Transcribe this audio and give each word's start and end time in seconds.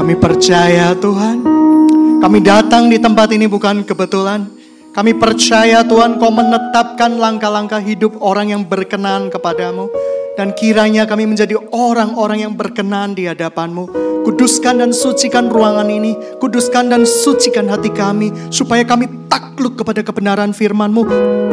Kami 0.00 0.16
percaya 0.16 0.96
Tuhan. 0.96 1.44
Kami 2.24 2.40
datang 2.40 2.88
di 2.88 2.96
tempat 2.96 3.36
ini 3.36 3.44
bukan 3.44 3.84
kebetulan. 3.84 4.48
Kami 4.96 5.12
percaya 5.12 5.84
Tuhan 5.84 6.16
kau 6.16 6.32
menetapkan 6.32 7.20
langkah-langkah 7.20 7.84
hidup 7.84 8.16
orang 8.24 8.48
yang 8.48 8.64
berkenan 8.64 9.28
kepadamu. 9.28 9.92
Dan 10.40 10.56
kiranya 10.56 11.04
kami 11.04 11.28
menjadi 11.28 11.52
orang-orang 11.68 12.48
yang 12.48 12.56
berkenan 12.56 13.12
di 13.12 13.28
hadapanmu. 13.28 13.92
Kuduskan 14.24 14.80
dan 14.80 14.96
sucikan 14.96 15.52
ruangan 15.52 15.92
ini. 15.92 16.16
Kuduskan 16.40 16.88
dan 16.88 17.04
sucikan 17.04 17.68
hati 17.68 17.92
kami. 17.92 18.32
Supaya 18.48 18.80
kami 18.88 19.04
takluk 19.28 19.84
kepada 19.84 20.00
kebenaran 20.00 20.56
firmanmu. 20.56 21.04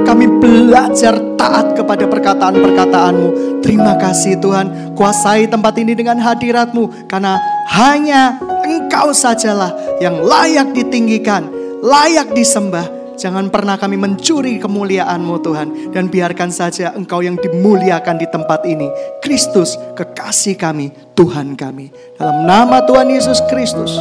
Kami 0.08 0.26
belajar 0.40 1.17
taat 1.38 1.78
kepada 1.78 2.10
perkataan-perkataanmu. 2.10 3.62
Terima 3.62 3.96
kasih 3.96 4.42
Tuhan. 4.42 4.98
Kuasai 4.98 5.48
tempat 5.48 5.78
ini 5.78 5.94
dengan 5.94 6.18
hadiratmu. 6.20 7.08
Karena 7.08 7.40
hanya 7.72 8.42
engkau 8.66 9.14
sajalah 9.14 10.02
yang 10.02 10.20
layak 10.20 10.74
ditinggikan. 10.74 11.48
Layak 11.78 12.34
disembah 12.34 12.98
Jangan 13.18 13.50
pernah 13.50 13.82
kami 13.82 13.98
mencuri 13.98 14.62
kemuliaan-Mu 14.62 15.36
Tuhan. 15.42 15.68
Dan 15.90 16.14
biarkan 16.14 16.54
saja 16.54 16.94
Engkau 16.94 17.26
yang 17.26 17.36
dimuliakan 17.42 18.22
di 18.22 18.30
tempat 18.30 18.62
ini. 18.70 18.86
Kristus 19.26 19.74
kekasih 19.98 20.54
kami, 20.54 20.94
Tuhan 21.18 21.58
kami. 21.58 21.90
Dalam 22.22 22.46
nama 22.46 22.86
Tuhan 22.86 23.10
Yesus 23.10 23.42
Kristus. 23.50 23.98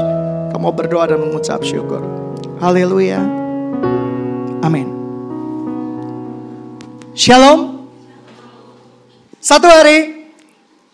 Kamu 0.53 0.69
berdoa 0.77 1.09
dan 1.09 1.25
mengucap 1.25 1.65
syukur. 1.65 2.05
Haleluya. 2.61 3.25
Amin. 4.61 4.96
Shalom. 7.17 7.89
Satu 9.41 9.65
hari 9.65 10.29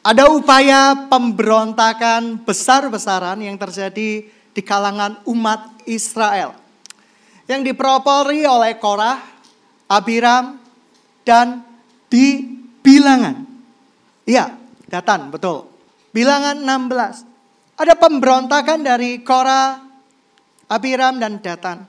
ada 0.06 0.30
upaya 0.30 1.10
pemberontakan 1.10 2.38
besar-besaran 2.46 3.42
yang 3.42 3.58
terjadi 3.58 4.30
di 4.30 4.62
kalangan 4.62 5.18
umat 5.26 5.82
Israel 5.82 6.54
yang 7.50 7.66
dipropori 7.66 8.46
oleh 8.46 8.78
Korah, 8.78 9.18
Abiram, 9.90 10.62
dan 11.26 11.66
di 12.06 12.54
bilangan. 12.86 13.42
Iya, 14.22 14.54
Datan, 14.86 15.26
betul. 15.34 15.66
Bilangan 16.14 16.54
16. 16.54 17.82
Ada 17.82 17.98
pemberontakan 17.98 18.78
dari 18.86 19.26
Korah, 19.26 19.74
Abiram, 20.70 21.18
dan 21.18 21.42
Datan. 21.42 21.82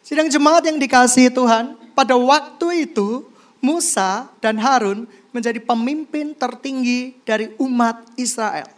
Sidang 0.00 0.32
jemaat 0.32 0.64
yang 0.64 0.80
dikasihi 0.80 1.28
Tuhan, 1.28 1.76
pada 1.92 2.16
waktu 2.16 2.88
itu 2.88 3.33
Musa 3.64 4.28
dan 4.44 4.60
Harun 4.60 5.08
menjadi 5.32 5.56
pemimpin 5.64 6.36
tertinggi 6.36 7.16
dari 7.24 7.56
umat 7.56 8.04
Israel. 8.20 8.68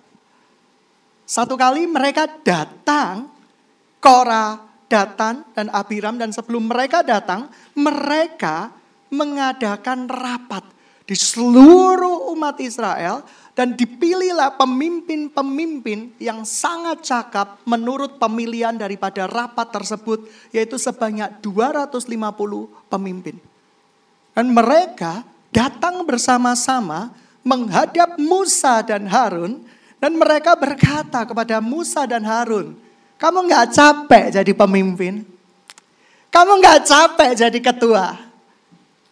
Satu 1.26 1.58
kali 1.58 1.90
mereka 1.90 2.30
datang, 2.46 3.26
Korah, 3.98 4.62
Datan 4.86 5.42
dan 5.50 5.66
Abiram 5.74 6.14
dan 6.14 6.30
sebelum 6.30 6.70
mereka 6.70 7.02
datang, 7.02 7.50
mereka 7.74 8.70
mengadakan 9.10 10.06
rapat 10.06 10.62
di 11.06 11.18
seluruh 11.18 12.30
umat 12.34 12.62
Israel 12.62 13.26
dan 13.58 13.74
dipilihlah 13.74 14.54
pemimpin-pemimpin 14.54 16.14
yang 16.22 16.46
sangat 16.46 17.02
cakap 17.02 17.58
menurut 17.66 18.22
pemilihan 18.22 18.74
daripada 18.74 19.26
rapat 19.26 19.70
tersebut 19.74 20.30
yaitu 20.54 20.78
sebanyak 20.78 21.42
250 21.42 22.06
pemimpin. 22.90 23.38
Dan 24.36 24.52
mereka 24.52 25.24
datang 25.48 26.04
bersama-sama 26.04 27.08
menghadap 27.40 28.20
Musa 28.20 28.84
dan 28.84 29.08
Harun 29.08 29.64
dan 29.96 30.12
mereka 30.12 30.52
berkata 30.52 31.24
kepada 31.24 31.56
Musa 31.64 32.04
dan 32.04 32.20
Harun, 32.20 32.76
kamu 33.16 33.48
nggak 33.48 33.72
capek 33.72 34.24
jadi 34.36 34.52
pemimpin? 34.52 35.24
Kamu 36.28 36.60
nggak 36.60 36.84
capek 36.84 37.32
jadi 37.32 37.58
ketua? 37.64 38.12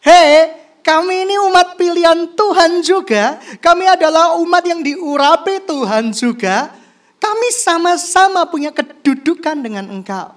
Hei, 0.04 0.52
kami 0.84 1.24
ini 1.24 1.40
umat 1.40 1.80
pilihan 1.80 2.36
Tuhan 2.36 2.84
juga. 2.84 3.40
Kami 3.64 3.88
adalah 3.88 4.36
umat 4.44 4.60
yang 4.68 4.84
diurapi 4.84 5.64
Tuhan 5.64 6.12
juga. 6.12 6.68
Kami 7.16 7.48
sama-sama 7.56 8.44
punya 8.44 8.68
kedudukan 8.68 9.56
dengan 9.56 9.88
engkau. 9.88 10.36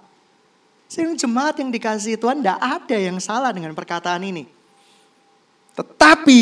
Sehingga 0.88 1.19
jemaat 1.19 1.59
yang 1.59 1.67
dikasih 1.67 2.16
Tuhan 2.16 2.40
tidak 2.40 2.63
ada 2.63 2.95
yang 2.95 3.19
salah 3.19 3.51
dengan 3.51 3.75
perkataan 3.75 4.23
ini. 4.23 4.56
Tetapi 5.77 6.39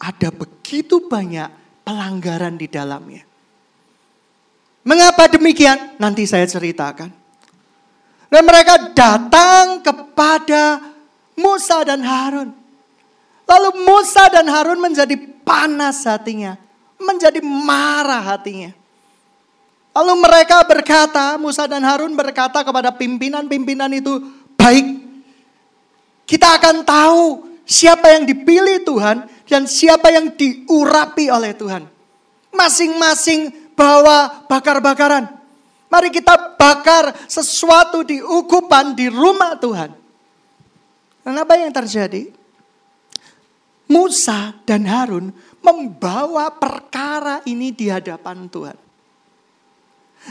ada 0.00 0.28
begitu 0.32 1.04
banyak 1.04 1.48
pelanggaran 1.84 2.56
di 2.56 2.66
dalamnya. 2.66 3.22
Mengapa 4.82 5.28
demikian? 5.28 5.94
Nanti 6.00 6.24
saya 6.24 6.48
ceritakan. 6.48 7.12
Dan 8.32 8.42
mereka 8.48 8.90
datang 8.96 9.84
kepada 9.84 10.80
Musa 11.36 11.84
dan 11.84 12.00
Harun. 12.00 12.50
Lalu 13.44 13.70
Musa 13.84 14.32
dan 14.32 14.48
Harun 14.48 14.80
menjadi 14.80 15.14
panas 15.44 16.08
hatinya. 16.08 16.56
Menjadi 16.96 17.44
marah 17.44 18.24
hatinya. 18.24 18.72
Lalu 19.92 20.14
mereka 20.24 20.64
berkata, 20.64 21.36
Musa 21.36 21.68
dan 21.68 21.84
Harun 21.84 22.16
berkata 22.16 22.64
kepada 22.64 22.88
pimpinan-pimpinan 22.96 23.92
itu, 23.92 24.24
baik, 24.56 25.04
kita 26.24 26.56
akan 26.56 26.80
tahu 26.80 27.51
siapa 27.66 28.12
yang 28.14 28.24
dipilih 28.26 28.82
Tuhan 28.86 29.26
dan 29.46 29.62
siapa 29.68 30.08
yang 30.10 30.32
diurapi 30.34 31.28
oleh 31.28 31.52
Tuhan. 31.56 31.84
Masing-masing 32.52 33.72
bawa 33.72 34.46
bakar-bakaran. 34.48 35.28
Mari 35.92 36.08
kita 36.08 36.56
bakar 36.56 37.12
sesuatu 37.28 38.00
di 38.00 38.20
ukupan 38.20 38.96
di 38.96 39.12
rumah 39.12 39.56
Tuhan. 39.60 39.92
Dan 41.22 41.34
apa 41.36 41.54
yang 41.60 41.68
terjadi? 41.68 42.32
Musa 43.92 44.56
dan 44.64 44.88
Harun 44.88 45.28
membawa 45.60 46.48
perkara 46.56 47.44
ini 47.44 47.76
di 47.76 47.92
hadapan 47.92 48.48
Tuhan. 48.48 48.76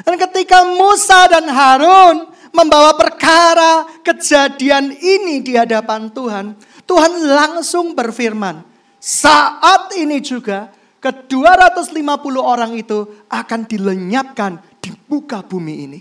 Dan 0.02 0.16
ketika 0.18 0.66
Musa 0.66 1.30
dan 1.30 1.46
Harun 1.52 2.26
membawa 2.52 2.96
perkara 2.96 3.88
kejadian 4.02 4.96
ini 4.98 5.44
di 5.44 5.54
hadapan 5.56 6.10
Tuhan, 6.10 6.56
Tuhan 6.92 7.24
langsung 7.24 7.96
berfirman, 7.96 8.68
saat 9.00 9.96
ini 9.96 10.20
juga 10.20 10.68
ke-250 11.00 12.36
orang 12.36 12.76
itu 12.76 13.08
akan 13.32 13.64
dilenyapkan 13.64 14.60
di 14.84 14.92
muka 15.08 15.40
bumi 15.40 15.76
ini. 15.88 16.00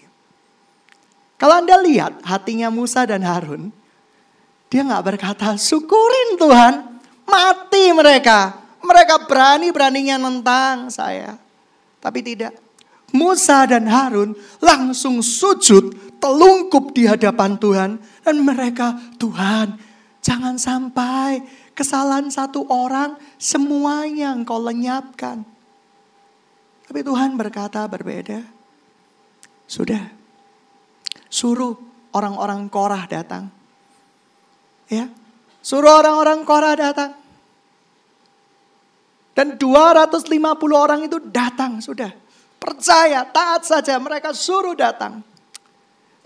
Kalau 1.39 1.63
Anda 1.63 1.79
lihat 1.79 2.27
hatinya 2.27 2.75
Musa 2.75 3.07
dan 3.07 3.23
Harun, 3.23 3.71
dia 4.67 4.83
nggak 4.83 5.15
berkata, 5.15 5.55
syukurin 5.55 6.35
Tuhan, 6.35 6.99
mati 7.23 7.95
mereka. 7.95 8.59
Mereka 8.83 9.31
berani-beraninya 9.31 10.19
nentang 10.19 10.91
saya. 10.91 11.39
Tapi 12.03 12.19
tidak. 12.19 12.59
Musa 13.15 13.63
dan 13.63 13.87
Harun 13.87 14.35
langsung 14.59 15.23
sujud, 15.23 16.19
telungkup 16.19 16.91
di 16.91 17.07
hadapan 17.07 17.55
Tuhan. 17.63 17.91
Dan 18.27 18.43
mereka, 18.43 18.99
Tuhan 19.15 19.90
jangan 20.21 20.57
sampai 20.57 21.43
kesalahan 21.73 22.29
satu 22.29 22.69
orang, 22.69 23.17
semuanya 23.41 24.37
engkau 24.37 24.61
lenyapkan. 24.61 25.45
Tapi 26.85 27.01
Tuhan 27.01 27.39
berkata 27.39 27.87
berbeda. 27.87 28.43
Sudah, 29.71 30.03
suruh 31.31 31.79
orang-orang 32.11 32.67
Korah 32.67 33.07
datang. 33.07 33.47
Ya, 34.91 35.07
suruh 35.63 36.03
orang-orang 36.03 36.43
Korah 36.43 36.75
datang. 36.75 37.15
Dan 39.31 39.55
250 39.57 40.37
orang 40.75 41.07
itu 41.07 41.23
datang 41.31 41.79
sudah. 41.79 42.11
Percaya, 42.61 43.25
taat 43.25 43.65
saja 43.65 43.97
mereka 43.97 44.35
suruh 44.37 44.77
datang. 44.77 45.25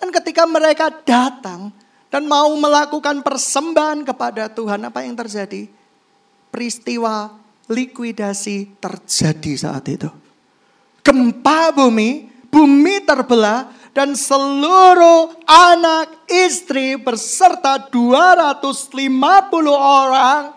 Dan 0.00 0.08
ketika 0.10 0.48
mereka 0.48 0.90
datang, 0.90 1.70
dan 2.14 2.30
mau 2.30 2.46
melakukan 2.54 3.26
persembahan 3.26 4.06
kepada 4.06 4.46
Tuhan, 4.46 4.86
apa 4.86 5.02
yang 5.02 5.18
terjadi? 5.18 5.66
Peristiwa 6.46 7.34
likuidasi 7.66 8.78
terjadi 8.78 9.52
saat 9.58 9.82
itu. 9.90 10.06
Gempa 11.02 11.74
bumi, 11.74 12.30
bumi 12.54 13.02
terbelah 13.02 13.66
dan 13.90 14.14
seluruh 14.14 15.34
anak 15.42 16.30
istri 16.30 16.94
beserta 16.94 17.82
250 17.90 18.94
orang 19.74 20.54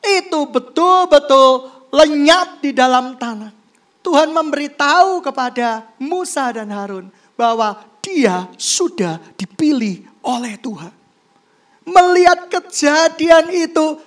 itu 0.00 0.40
betul-betul 0.48 1.68
lenyap 1.92 2.64
di 2.64 2.72
dalam 2.72 3.20
tanah. 3.20 3.52
Tuhan 4.00 4.32
memberitahu 4.32 5.20
kepada 5.20 5.84
Musa 6.00 6.48
dan 6.48 6.72
Harun 6.72 7.12
bahwa 7.36 7.76
dia 8.00 8.48
sudah 8.56 9.20
dipilih 9.36 10.13
oleh 10.24 10.56
Tuhan. 10.58 10.92
Melihat 11.84 12.48
kejadian 12.48 13.52
itu, 13.52 14.00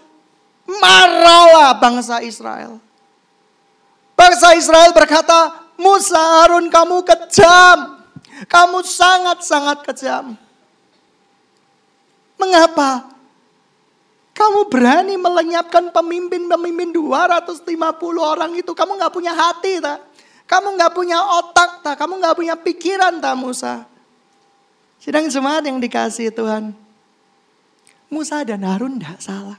marahlah 0.66 1.78
bangsa 1.78 2.26
Israel. 2.26 2.82
Bangsa 4.18 4.58
Israel 4.58 4.92
berkata, 4.98 5.70
Musa 5.78 6.18
Harun 6.18 6.74
kamu 6.74 7.06
kejam. 7.06 8.02
Kamu 8.50 8.82
sangat-sangat 8.82 9.86
kejam. 9.86 10.34
Mengapa? 12.38 13.14
Kamu 14.38 14.70
berani 14.70 15.18
melenyapkan 15.18 15.90
pemimpin-pemimpin 15.90 16.94
250 16.94 17.66
orang 18.22 18.54
itu. 18.54 18.70
Kamu 18.74 18.98
nggak 19.02 19.14
punya 19.14 19.34
hati, 19.34 19.82
tak? 19.82 20.06
Kamu 20.46 20.78
nggak 20.78 20.94
punya 20.94 21.18
otak, 21.42 21.82
tak? 21.82 21.98
Kamu 21.98 22.22
nggak 22.22 22.38
punya 22.38 22.54
pikiran, 22.54 23.18
tak 23.18 23.34
Musa? 23.34 23.97
Sedang 25.08 25.32
semangat 25.32 25.72
yang 25.72 25.80
dikasih 25.80 26.36
Tuhan. 26.36 26.76
Musa 28.12 28.44
dan 28.44 28.60
Harun 28.68 29.00
tidak 29.00 29.24
salah. 29.24 29.56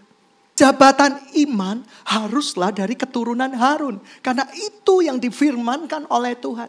Jabatan 0.52 1.16
iman 1.48 1.80
haruslah 2.04 2.68
dari 2.68 2.92
keturunan 2.92 3.48
Harun. 3.56 3.96
Karena 4.20 4.44
itu 4.52 5.00
yang 5.00 5.16
difirmankan 5.16 6.04
oleh 6.12 6.36
Tuhan. 6.36 6.68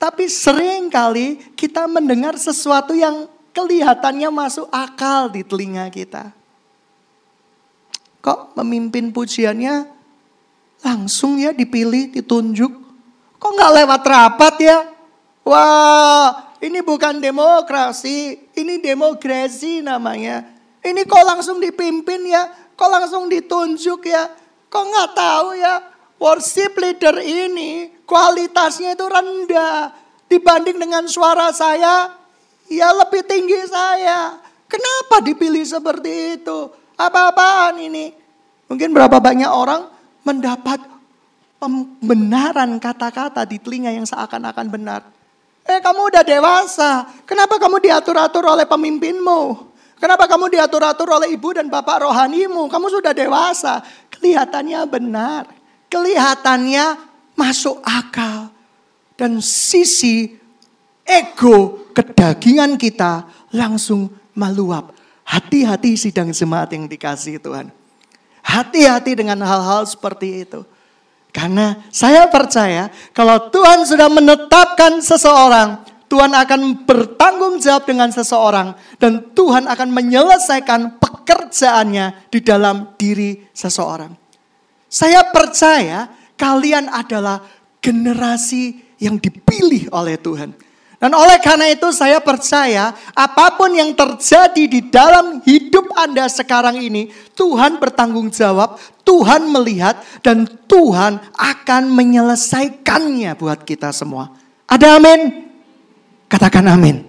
Tapi 0.00 0.24
sering 0.24 0.88
kali 0.88 1.36
kita 1.52 1.84
mendengar 1.84 2.40
sesuatu 2.40 2.96
yang 2.96 3.28
kelihatannya 3.52 4.32
masuk 4.32 4.72
akal 4.72 5.28
di 5.28 5.44
telinga 5.44 5.84
kita. 5.92 6.32
Kok 8.24 8.56
memimpin 8.56 9.12
pujiannya 9.12 9.84
langsung 10.80 11.36
ya 11.36 11.52
dipilih, 11.52 12.08
ditunjuk? 12.08 12.72
Kok 13.36 13.52
nggak 13.52 13.72
lewat 13.84 14.02
rapat 14.08 14.54
ya? 14.64 14.78
Wah, 15.44 16.51
ini 16.62 16.78
bukan 16.78 17.18
demokrasi, 17.18 18.38
ini 18.54 18.78
demokrasi 18.78 19.82
namanya. 19.82 20.46
Ini 20.78 21.02
kok 21.10 21.26
langsung 21.26 21.58
dipimpin 21.58 22.22
ya? 22.30 22.46
Kok 22.78 22.90
langsung 22.90 23.26
ditunjuk 23.26 24.06
ya? 24.06 24.30
Kok 24.70 24.84
nggak 24.86 25.10
tahu 25.10 25.48
ya? 25.58 25.74
Worship 26.22 26.78
leader 26.78 27.18
ini 27.18 27.90
kualitasnya 28.06 28.94
itu 28.94 29.02
rendah 29.02 29.90
dibanding 30.30 30.78
dengan 30.78 31.02
suara 31.10 31.50
saya. 31.50 32.14
Ya 32.70 32.94
lebih 32.94 33.26
tinggi 33.26 33.58
saya. 33.66 34.38
Kenapa 34.70 35.18
dipilih 35.18 35.66
seperti 35.66 36.38
itu? 36.38 36.70
Apa-apaan 36.94 37.82
ini? 37.82 38.14
Mungkin 38.70 38.94
berapa 38.94 39.18
banyak 39.18 39.50
orang 39.50 39.90
mendapat 40.22 40.78
pembenaran 41.58 42.78
kata-kata 42.78 43.42
di 43.50 43.58
telinga 43.58 43.90
yang 43.90 44.06
seakan-akan 44.06 44.66
benar. 44.70 45.21
Eh 45.62 45.78
kamu 45.78 46.10
udah 46.10 46.24
dewasa, 46.26 47.06
kenapa 47.22 47.54
kamu 47.58 47.78
diatur-atur 47.78 48.44
oleh 48.50 48.66
pemimpinmu? 48.66 49.70
Kenapa 50.02 50.26
kamu 50.26 50.50
diatur-atur 50.50 51.14
oleh 51.14 51.30
ibu 51.30 51.54
dan 51.54 51.70
bapak 51.70 52.02
rohanimu? 52.02 52.66
Kamu 52.66 52.90
sudah 52.90 53.14
dewasa, 53.14 53.86
kelihatannya 54.10 54.82
benar, 54.90 55.46
kelihatannya 55.86 56.98
masuk 57.38 57.78
akal. 57.86 58.50
Dan 59.14 59.38
sisi 59.38 60.34
ego 61.06 61.86
kedagingan 61.94 62.74
kita 62.74 63.30
langsung 63.54 64.10
meluap. 64.34 64.90
Hati-hati 65.22 65.94
sidang 65.94 66.34
jemaat 66.34 66.74
yang 66.74 66.90
dikasih 66.90 67.38
Tuhan. 67.38 67.70
Hati-hati 68.42 69.14
dengan 69.14 69.38
hal-hal 69.46 69.86
seperti 69.86 70.42
itu. 70.42 70.66
Karena 71.32 71.80
saya 71.88 72.28
percaya 72.28 72.92
kalau 73.16 73.48
Tuhan 73.48 73.88
sudah 73.88 74.12
menetapkan 74.12 75.00
seseorang, 75.00 75.80
Tuhan 76.12 76.36
akan 76.36 76.84
bertanggung 76.84 77.56
jawab 77.56 77.88
dengan 77.88 78.12
seseorang 78.12 78.76
dan 79.00 79.32
Tuhan 79.32 79.64
akan 79.64 79.88
menyelesaikan 79.96 81.00
pekerjaannya 81.00 82.28
di 82.28 82.44
dalam 82.44 82.92
diri 83.00 83.48
seseorang. 83.56 84.12
Saya 84.92 85.24
percaya 85.32 86.12
kalian 86.36 86.92
adalah 86.92 87.40
generasi 87.80 88.92
yang 89.00 89.16
dipilih 89.16 89.88
oleh 89.88 90.20
Tuhan. 90.20 90.52
Dan 91.02 91.18
oleh 91.18 91.42
karena 91.42 91.66
itu 91.66 91.90
saya 91.90 92.22
percaya 92.22 92.94
apa 93.10 93.58
pun 93.58 93.74
yang 93.74 93.90
terjadi 93.90 94.70
di 94.70 94.86
dalam 94.86 95.42
hidup 95.42 95.90
Anda 95.98 96.30
sekarang 96.30 96.78
ini, 96.78 97.10
Tuhan 97.34 97.82
bertanggung 97.82 98.30
jawab, 98.30 98.78
Tuhan 99.02 99.50
melihat 99.50 99.98
dan 100.22 100.46
Tuhan 100.70 101.18
akan 101.34 101.82
menyelesaikannya 101.90 103.34
buat 103.34 103.66
kita 103.66 103.90
semua. 103.90 104.30
Ada 104.70 105.02
amin? 105.02 105.50
Katakan 106.30 106.70
amin. 106.70 107.02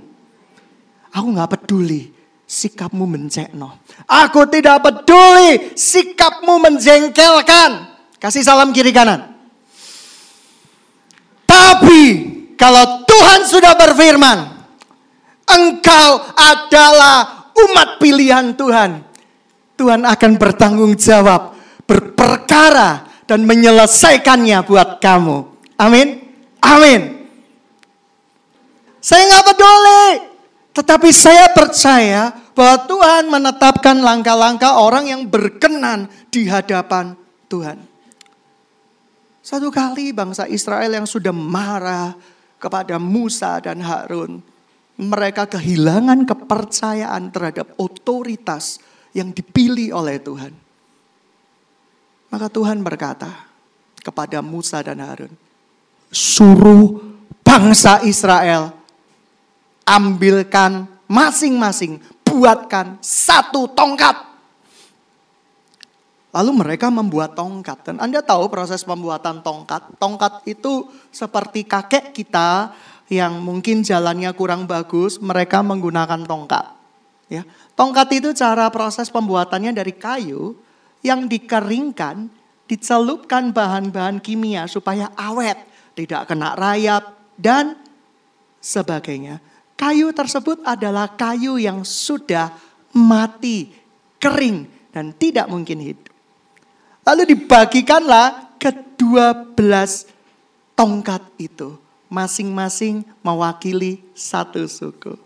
Aku 1.14 1.30
nggak 1.30 1.54
peduli 1.54 2.10
sikapmu 2.50 3.06
mencekno. 3.06 3.78
Aku 4.10 4.50
tidak 4.50 4.82
peduli 4.82 5.78
sikapmu 5.78 6.58
menjengkelkan. 6.66 7.94
Kasih 8.18 8.42
salam 8.42 8.74
kiri 8.74 8.90
kanan. 8.90 9.38
Tapi 11.46 12.02
kalau 12.58 13.03
sudah 13.54 13.78
berfirman, 13.78 14.50
engkau 15.46 16.10
adalah 16.34 17.50
umat 17.54 18.02
pilihan 18.02 18.58
Tuhan. 18.58 19.06
Tuhan 19.78 20.02
akan 20.10 20.32
bertanggung 20.42 20.98
jawab, 20.98 21.54
berperkara 21.86 23.06
dan 23.30 23.46
menyelesaikannya 23.46 24.58
buat 24.66 24.98
kamu. 24.98 25.38
Amin. 25.78 26.26
Amin. 26.64 27.02
Saya 29.04 29.28
nggak 29.28 29.46
peduli, 29.52 30.08
tetapi 30.72 31.10
saya 31.12 31.52
percaya 31.52 32.32
bahwa 32.56 32.88
Tuhan 32.88 33.24
menetapkan 33.28 34.00
langkah-langkah 34.00 34.80
orang 34.80 35.12
yang 35.12 35.22
berkenan 35.28 36.08
di 36.32 36.48
hadapan 36.48 37.18
Tuhan. 37.52 37.78
Satu 39.44 39.68
kali 39.76 40.16
bangsa 40.16 40.48
Israel 40.48 40.88
yang 40.88 41.04
sudah 41.04 41.36
marah, 41.36 42.16
kepada 42.64 42.96
Musa 42.96 43.60
dan 43.60 43.84
Harun. 43.84 44.40
Mereka 44.96 45.52
kehilangan 45.52 46.24
kepercayaan 46.24 47.28
terhadap 47.28 47.76
otoritas 47.76 48.80
yang 49.12 49.36
dipilih 49.36 49.92
oleh 49.92 50.24
Tuhan. 50.24 50.56
Maka 52.32 52.48
Tuhan 52.48 52.80
berkata 52.80 53.30
kepada 54.00 54.40
Musa 54.40 54.80
dan 54.80 55.04
Harun, 55.04 55.34
suruh 56.08 57.04
bangsa 57.44 58.02
Israel 58.08 58.72
ambilkan 59.84 60.88
masing-masing, 61.06 62.00
buatkan 62.26 62.98
satu 63.04 63.70
tongkat 63.76 64.33
Lalu 66.34 66.52
mereka 66.66 66.90
membuat 66.90 67.38
tongkat. 67.38 67.86
Dan 67.86 68.02
Anda 68.02 68.26
tahu 68.26 68.50
proses 68.50 68.82
pembuatan 68.82 69.46
tongkat. 69.46 70.02
Tongkat 70.02 70.50
itu 70.50 70.90
seperti 71.14 71.62
kakek 71.62 72.10
kita 72.10 72.74
yang 73.06 73.38
mungkin 73.38 73.86
jalannya 73.86 74.34
kurang 74.34 74.66
bagus, 74.66 75.22
mereka 75.22 75.62
menggunakan 75.62 76.26
tongkat. 76.26 76.74
Ya, 77.30 77.46
tongkat 77.78 78.18
itu 78.18 78.30
cara 78.34 78.66
proses 78.74 79.14
pembuatannya 79.14 79.78
dari 79.78 79.94
kayu 79.94 80.58
yang 81.06 81.30
dikeringkan, 81.30 82.30
dicelupkan 82.66 83.54
bahan-bahan 83.54 84.18
kimia 84.18 84.66
supaya 84.66 85.14
awet, 85.14 85.58
tidak 85.94 86.30
kena 86.30 86.58
rayap 86.58 87.14
dan 87.38 87.78
sebagainya. 88.58 89.38
Kayu 89.74 90.16
tersebut 90.16 90.64
adalah 90.64 91.12
kayu 91.14 91.60
yang 91.60 91.84
sudah 91.84 92.56
mati, 92.96 93.74
kering 94.22 94.70
dan 94.94 95.12
tidak 95.18 95.50
mungkin 95.50 95.82
hidup. 95.82 96.13
Lalu 97.04 97.36
dibagikanlah 97.36 98.56
ke 98.56 98.72
dua 98.96 99.36
belas 99.36 100.08
tongkat 100.76 101.24
itu. 101.36 101.76
Masing-masing 102.08 103.02
mewakili 103.26 104.00
satu 104.14 104.70
suku. 104.70 105.18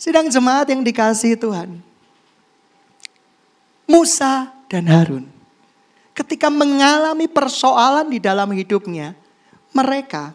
Sidang 0.00 0.32
jemaat 0.32 0.72
yang 0.72 0.80
dikasih 0.80 1.36
Tuhan. 1.36 1.84
Musa 3.84 4.48
dan 4.72 4.88
Harun. 4.88 5.28
Ketika 6.16 6.48
mengalami 6.48 7.28
persoalan 7.28 8.08
di 8.08 8.18
dalam 8.18 8.48
hidupnya. 8.56 9.12
Mereka 9.70 10.34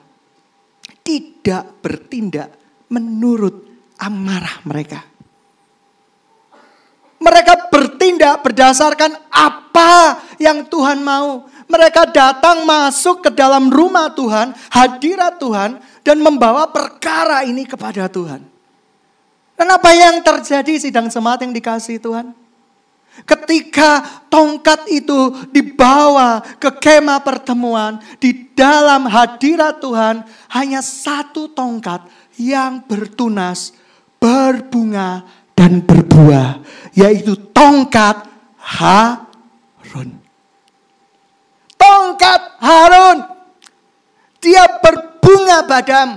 tidak 1.03 1.83
bertindak 1.83 2.55
menurut 2.87 3.67
amarah 3.99 4.63
mereka. 4.63 5.03
Mereka 7.25 7.73
bertindak 7.73 8.45
berdasarkan 8.45 9.17
apa 9.33 10.21
yang 10.37 10.61
Tuhan 10.69 11.01
mau. 11.01 11.49
Mereka 11.65 12.13
datang 12.13 12.61
masuk 12.61 13.25
ke 13.25 13.33
dalam 13.33 13.73
rumah 13.73 14.13
Tuhan, 14.13 14.53
hadirat 14.69 15.41
Tuhan, 15.41 15.81
dan 16.05 16.21
membawa 16.21 16.69
perkara 16.69 17.41
ini 17.41 17.65
kepada 17.65 18.05
Tuhan. 18.05 18.45
Dan 19.57 19.67
apa 19.73 19.89
yang 19.89 20.21
terjadi 20.21 20.77
sidang 20.77 21.09
semat 21.09 21.41
yang 21.41 21.49
dikasih 21.49 21.97
Tuhan? 21.97 22.37
Ketika 23.23 24.03
tongkat 24.27 24.91
itu 24.91 25.31
dibawa 25.49 26.43
ke 26.59 26.67
kemah 26.67 27.23
pertemuan 27.23 27.97
di 28.19 28.51
dalam 28.51 29.07
hadirat 29.07 29.79
Tuhan, 29.79 30.27
hanya 30.51 30.83
satu 30.83 31.47
tongkat 31.47 32.03
yang 32.35 32.83
bertunas, 32.83 33.71
berbunga, 34.19 35.23
dan 35.55 35.79
berbuah, 35.81 36.59
yaitu 36.91 37.33
tongkat 37.55 38.27
Harun. 38.59 40.19
Tongkat 41.79 42.41
Harun. 42.59 43.17
Dia 44.43 44.67
ber, 44.83 45.17
bunga 45.23 45.63
badam. 45.65 46.09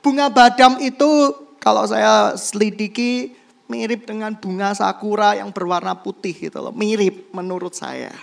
Bunga 0.00 0.26
badam 0.30 0.78
itu 0.78 1.34
kalau 1.58 1.84
saya 1.84 2.38
selidiki 2.38 3.34
mirip 3.66 4.06
dengan 4.06 4.34
bunga 4.36 4.74
sakura 4.74 5.36
yang 5.36 5.50
berwarna 5.50 5.98
putih 5.98 6.32
gitu 6.32 6.58
loh. 6.62 6.72
Mirip 6.72 7.28
menurut 7.34 7.74
saya. 7.74 8.14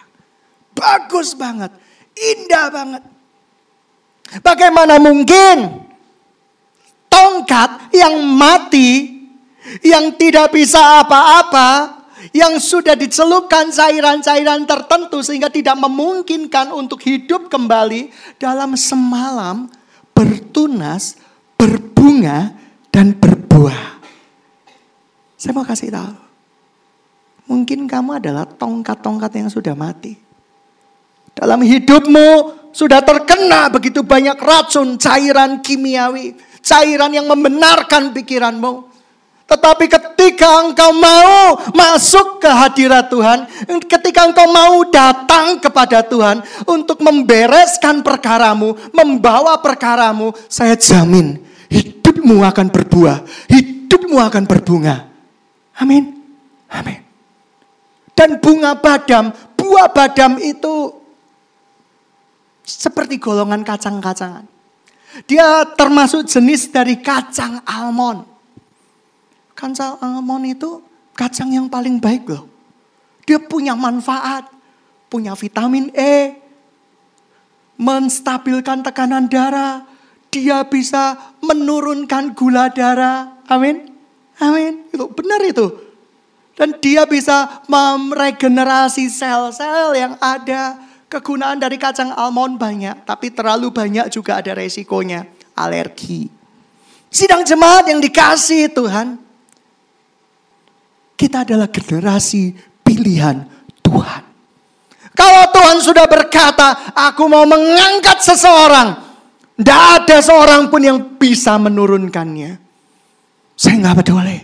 Bagus 0.73 1.35
banget, 1.35 1.73
indah 2.15 2.67
banget. 2.71 3.03
Bagaimana 4.39 5.01
mungkin 5.01 5.89
tongkat 7.09 7.91
yang 7.97 8.21
mati, 8.21 9.18
yang 9.85 10.15
tidak 10.17 10.53
bisa 10.53 11.03
apa-apa, 11.03 11.99
yang 12.35 12.59
sudah 12.59 12.93
dicelupkan 12.99 13.71
cairan-cairan 13.71 14.67
tertentu 14.67 15.23
sehingga 15.23 15.47
tidak 15.47 15.79
memungkinkan 15.79 16.75
untuk 16.75 16.99
hidup 17.05 17.47
kembali 17.47 18.11
dalam 18.37 18.75
semalam 18.75 19.71
bertunas, 20.11 21.15
berbunga, 21.55 22.51
dan 22.91 23.15
berbuah. 23.15 24.03
Saya 25.39 25.55
mau 25.55 25.63
kasih 25.63 25.95
tahu. 25.95 26.13
Mungkin 27.49 27.87
kamu 27.87 28.19
adalah 28.19 28.45
tongkat-tongkat 28.45 29.31
yang 29.39 29.49
sudah 29.49 29.73
mati. 29.73 30.13
Dalam 31.33 31.63
hidupmu 31.63 32.59
sudah 32.75 32.99
terkena 33.01 33.71
begitu 33.71 34.03
banyak 34.03 34.35
racun, 34.37 34.99
cairan 34.99 35.63
kimiawi, 35.63 36.35
cairan 36.59 37.15
yang 37.15 37.25
membenarkan 37.31 38.11
pikiranmu. 38.11 38.88
Tetapi 39.49 39.89
ketika 39.89 40.61
engkau 40.61 40.93
mau 40.93 41.57
masuk 41.73 42.37
ke 42.37 42.45
hadirat 42.45 43.09
Tuhan, 43.09 43.49
ketika 43.89 44.29
engkau 44.29 44.45
mau 44.45 44.85
datang 44.85 45.57
kepada 45.57 46.05
Tuhan 46.05 46.45
untuk 46.69 47.01
membereskan 47.01 48.05
perkaramu, 48.05 48.77
membawa 48.93 49.57
perkaramu, 49.57 50.37
saya 50.45 50.77
jamin 50.77 51.41
hidupmu 51.65 52.45
akan 52.45 52.69
berbuah, 52.69 53.25
hidupmu 53.49 54.21
akan 54.21 54.45
berbunga. 54.45 55.09
Amin. 55.81 56.13
Amin. 56.69 57.01
Dan 58.13 58.37
bunga 58.37 58.77
badam, 58.77 59.33
buah 59.57 59.89
badam 59.89 60.37
itu 60.37 60.93
seperti 62.61 63.17
golongan 63.17 63.65
kacang-kacangan. 63.65 64.45
Dia 65.25 65.65
termasuk 65.73 66.29
jenis 66.29 66.69
dari 66.69 67.01
kacang 67.01 67.65
almond. 67.65 68.28
Kacang 69.59 69.99
almond 69.99 70.47
itu 70.47 70.79
kacang 71.19 71.51
yang 71.51 71.67
paling 71.67 71.99
baik 71.99 72.31
loh. 72.31 72.47
Dia 73.27 73.43
punya 73.43 73.75
manfaat, 73.75 74.47
punya 75.11 75.35
vitamin 75.35 75.91
E, 75.91 76.39
menstabilkan 77.75 78.79
tekanan 78.79 79.27
darah, 79.27 79.83
dia 80.31 80.63
bisa 80.63 81.35
menurunkan 81.43 82.31
gula 82.31 82.71
darah. 82.71 83.35
Amin. 83.51 83.91
Amin. 84.39 84.87
Itu 84.95 85.11
benar 85.11 85.43
itu. 85.43 85.75
Dan 86.55 86.79
dia 86.79 87.03
bisa 87.03 87.59
meregenerasi 87.67 89.11
sel-sel 89.11 89.91
yang 89.99 90.15
ada. 90.23 90.87
Kegunaan 91.09 91.57
dari 91.57 91.81
kacang 91.81 92.13
almond 92.13 92.61
banyak, 92.61 93.01
tapi 93.01 93.33
terlalu 93.33 93.73
banyak 93.73 94.13
juga 94.13 94.37
ada 94.37 94.53
resikonya, 94.53 95.25
alergi. 95.57 96.29
Sidang 97.09 97.41
jemaat 97.41 97.89
yang 97.89 97.97
dikasih 97.97 98.69
Tuhan, 98.69 99.17
kita 101.19 101.43
adalah 101.43 101.67
generasi 101.67 102.55
pilihan 102.79 103.43
Tuhan. 103.83 104.23
Kalau 105.11 105.43
Tuhan 105.51 105.77
sudah 105.83 106.07
berkata, 106.07 106.95
aku 106.95 107.27
mau 107.27 107.43
mengangkat 107.43 108.23
seseorang. 108.23 108.95
Tidak 109.59 109.83
ada 109.99 110.23
seorang 110.23 110.71
pun 110.71 110.79
yang 110.79 111.19
bisa 111.19 111.59
menurunkannya. 111.59 112.55
Saya 113.59 113.75
nggak 113.83 113.97
peduli. 113.99 114.39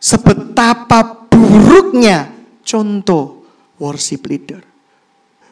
Sebetapa 0.00 1.28
buruknya 1.28 2.32
contoh 2.64 3.44
worship 3.76 4.24
leader. 4.24 4.64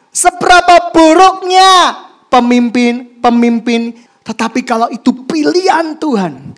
Seberapa 0.09 0.89
buruknya 0.89 1.93
pemimpin-pemimpin. 2.33 4.01
Tetapi 4.25 4.65
kalau 4.65 4.89
itu 4.89 5.13
pilihan 5.29 5.93
Tuhan. 6.01 6.57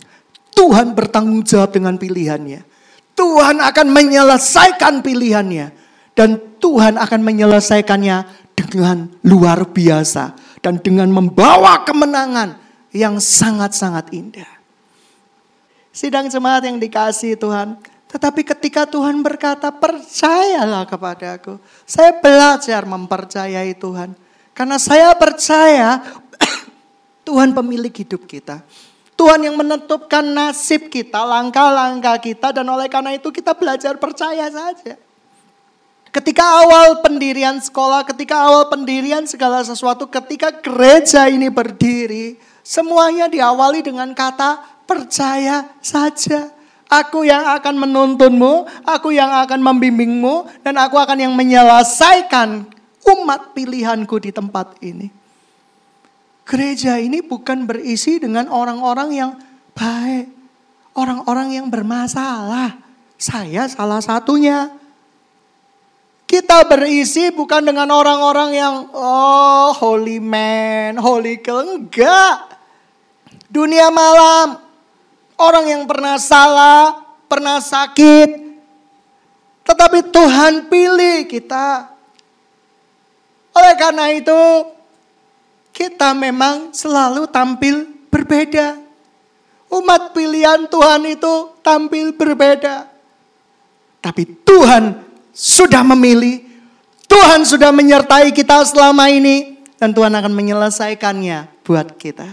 Tuhan 0.56 0.96
bertanggung 0.96 1.44
jawab 1.44 1.76
dengan 1.76 2.00
pilihannya. 2.00 2.75
Tuhan 3.16 3.64
akan 3.64 3.86
menyelesaikan 3.88 5.00
pilihannya. 5.00 5.72
Dan 6.12 6.60
Tuhan 6.60 7.00
akan 7.00 7.20
menyelesaikannya 7.24 8.16
dengan 8.52 9.08
luar 9.24 9.64
biasa. 9.64 10.36
Dan 10.60 10.78
dengan 10.84 11.08
membawa 11.08 11.82
kemenangan 11.82 12.60
yang 12.92 13.16
sangat-sangat 13.16 14.12
indah. 14.12 14.52
Sidang 15.96 16.28
jemaat 16.28 16.60
yang 16.68 16.76
dikasih 16.76 17.40
Tuhan. 17.40 17.80
Tetapi 18.06 18.44
ketika 18.44 18.84
Tuhan 18.84 19.24
berkata, 19.24 19.72
percayalah 19.72 20.84
kepadaku. 20.84 21.56
Saya 21.88 22.12
belajar 22.20 22.84
mempercayai 22.84 23.72
Tuhan. 23.76 24.12
Karena 24.52 24.76
saya 24.76 25.12
percaya 25.16 26.00
Tuhan 27.28 27.52
pemilik 27.52 27.92
hidup 27.92 28.24
kita. 28.24 28.60
Tuhan 29.16 29.40
yang 29.48 29.56
menentukan 29.56 30.20
nasib 30.20 30.92
kita, 30.92 31.24
langkah-langkah 31.24 32.20
kita, 32.20 32.52
dan 32.52 32.68
oleh 32.68 32.84
karena 32.86 33.16
itu 33.16 33.32
kita 33.32 33.56
belajar 33.56 33.96
percaya 33.96 34.44
saja. 34.52 35.00
Ketika 36.12 36.44
awal 36.64 37.00
pendirian 37.00 37.56
sekolah, 37.56 38.04
ketika 38.04 38.44
awal 38.44 38.68
pendirian 38.68 39.24
segala 39.24 39.64
sesuatu, 39.64 40.04
ketika 40.08 40.52
gereja 40.52 41.32
ini 41.32 41.48
berdiri, 41.48 42.36
semuanya 42.60 43.28
diawali 43.28 43.80
dengan 43.80 44.12
kata 44.12 44.84
percaya 44.84 45.64
saja. 45.80 46.52
Aku 46.86 47.24
yang 47.24 47.42
akan 47.56 47.88
menuntunmu, 47.88 48.68
aku 48.84 49.16
yang 49.16 49.32
akan 49.32 49.64
membimbingmu, 49.64 50.60
dan 50.60 50.76
aku 50.76 51.00
akan 51.00 51.18
yang 51.18 51.32
menyelesaikan 51.32 52.68
umat 53.16 53.56
pilihanku 53.56 54.20
di 54.20 54.30
tempat 54.30 54.76
ini. 54.84 55.15
Gereja 56.46 57.02
ini 57.02 57.26
bukan 57.26 57.66
berisi 57.66 58.22
dengan 58.22 58.46
orang-orang 58.46 59.10
yang 59.10 59.30
baik. 59.74 60.30
Orang-orang 60.94 61.58
yang 61.58 61.66
bermasalah. 61.66 62.78
Saya 63.18 63.66
salah 63.66 63.98
satunya. 63.98 64.70
Kita 66.26 66.62
berisi 66.70 67.34
bukan 67.34 67.66
dengan 67.66 67.90
orang-orang 67.90 68.50
yang 68.54 68.74
oh 68.94 69.74
holy 69.74 70.22
man, 70.22 70.94
holy 71.02 71.42
girl. 71.42 71.66
Enggak. 71.66 72.54
Dunia 73.50 73.90
malam. 73.90 74.62
Orang 75.34 75.66
yang 75.66 75.82
pernah 75.90 76.14
salah, 76.14 77.02
pernah 77.26 77.58
sakit. 77.58 78.46
Tetapi 79.66 79.98
Tuhan 80.14 80.70
pilih 80.70 81.26
kita. 81.26 81.90
Oleh 83.50 83.74
karena 83.74 84.14
itu 84.14 84.38
kita 85.76 86.16
memang 86.16 86.72
selalu 86.72 87.28
tampil 87.28 87.84
berbeda. 88.08 88.80
Umat 89.68 90.16
pilihan 90.16 90.64
Tuhan 90.72 91.04
itu 91.04 91.52
tampil 91.60 92.16
berbeda. 92.16 92.88
Tapi 94.00 94.24
Tuhan 94.40 95.04
sudah 95.36 95.84
memilih, 95.84 96.40
Tuhan 97.04 97.44
sudah 97.44 97.68
menyertai 97.76 98.32
kita 98.32 98.64
selama 98.64 99.12
ini, 99.12 99.60
dan 99.76 99.92
Tuhan 99.92 100.16
akan 100.16 100.32
menyelesaikannya 100.32 101.60
buat 101.60 101.92
kita. 102.00 102.24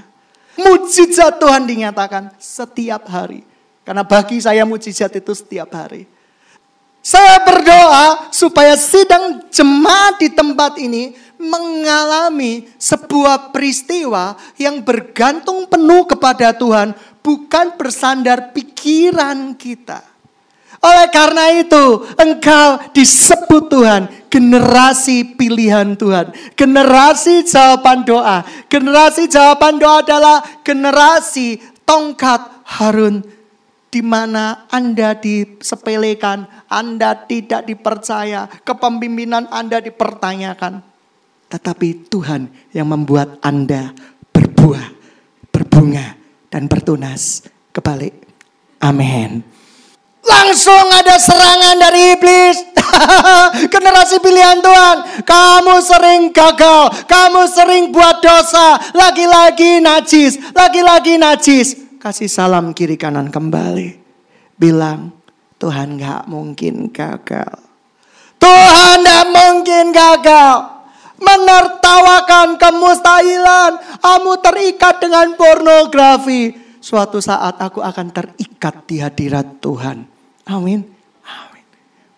Mujizat 0.56 1.42
Tuhan 1.42 1.68
dinyatakan 1.68 2.32
setiap 2.40 3.12
hari. 3.12 3.44
Karena 3.84 4.08
bagi 4.08 4.40
saya 4.40 4.64
mujizat 4.64 5.12
itu 5.20 5.36
setiap 5.36 5.68
hari. 5.76 6.08
Saya 7.04 7.44
berdoa 7.44 8.32
supaya 8.32 8.80
sidang 8.80 9.44
jemaat 9.52 10.24
di 10.24 10.32
tempat 10.32 10.80
ini 10.80 11.12
mengalami 11.42 12.70
sebuah 12.78 13.54
peristiwa 13.54 14.38
yang 14.58 14.82
bergantung 14.82 15.68
penuh 15.68 16.08
kepada 16.08 16.54
Tuhan, 16.56 16.94
bukan 17.24 17.76
bersandar 17.80 18.52
pikiran 18.56 19.56
kita. 19.56 20.14
Oleh 20.84 21.08
karena 21.16 21.48
itu, 21.56 22.04
engkau 22.20 22.92
disebut 22.92 23.72
Tuhan 23.72 24.12
generasi 24.28 25.38
pilihan 25.40 25.96
Tuhan, 25.96 26.36
generasi 26.60 27.48
jawaban 27.48 28.04
doa. 28.04 28.44
Generasi 28.68 29.32
jawaban 29.32 29.80
doa 29.80 30.04
adalah 30.04 30.44
generasi 30.60 31.64
tongkat 31.88 32.68
Harun 32.68 33.24
di 33.94 34.02
mana 34.02 34.66
Anda 34.74 35.14
disepelekan, 35.16 36.50
Anda 36.66 37.16
tidak 37.30 37.70
dipercaya, 37.70 38.50
kepemimpinan 38.66 39.48
Anda 39.54 39.80
dipertanyakan. 39.80 40.93
Tetapi 41.54 42.10
Tuhan 42.10 42.50
yang 42.74 42.90
membuat 42.90 43.38
Anda 43.46 43.94
berbuah, 44.34 44.90
berbunga, 45.54 46.18
dan 46.50 46.66
bertunas. 46.66 47.46
Kebalik. 47.70 48.14
Amin. 48.82 49.46
Langsung 50.26 50.86
ada 50.90 51.22
serangan 51.22 51.78
dari 51.78 52.18
iblis. 52.18 52.58
Generasi 53.74 54.18
pilihan 54.18 54.66
Tuhan. 54.66 54.98
Kamu 55.22 55.78
sering 55.78 56.34
gagal. 56.34 57.06
Kamu 57.06 57.46
sering 57.46 57.94
buat 57.94 58.18
dosa. 58.18 58.82
Lagi-lagi 58.98 59.78
najis. 59.78 60.42
Lagi-lagi 60.58 61.22
najis. 61.22 61.78
Kasih 62.02 62.30
salam 62.34 62.74
kiri 62.74 62.98
kanan 62.98 63.30
kembali. 63.30 64.02
Bilang, 64.58 65.14
Tuhan 65.62 66.02
gak 66.02 66.26
mungkin 66.26 66.90
gagal. 66.90 67.62
Tuhan 68.42 68.98
gak 69.06 69.26
mungkin 69.30 69.86
gagal. 69.94 70.73
Menertawakan 71.24 72.60
kemustahilan. 72.60 73.72
Kamu 74.04 74.34
terikat 74.44 75.00
dengan 75.00 75.34
pornografi. 75.40 76.54
Suatu 76.84 77.24
saat 77.24 77.58
aku 77.64 77.80
akan 77.80 78.12
terikat 78.12 78.84
di 78.84 79.00
hadirat 79.00 79.64
Tuhan. 79.64 80.04
Amin. 80.52 80.84
Amin. 81.24 81.66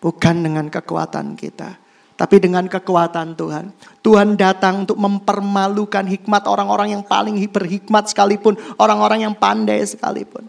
Bukan 0.02 0.36
dengan 0.42 0.66
kekuatan 0.74 1.38
kita. 1.38 1.78
Tapi 2.16 2.42
dengan 2.42 2.66
kekuatan 2.66 3.38
Tuhan. 3.38 3.76
Tuhan 4.02 4.40
datang 4.40 4.88
untuk 4.88 4.98
mempermalukan 4.98 6.08
hikmat 6.08 6.48
orang-orang 6.50 6.98
yang 6.98 7.04
paling 7.06 7.38
berhikmat 7.52 8.10
sekalipun. 8.10 8.58
Orang-orang 8.80 9.28
yang 9.30 9.36
pandai 9.38 9.84
sekalipun. 9.86 10.48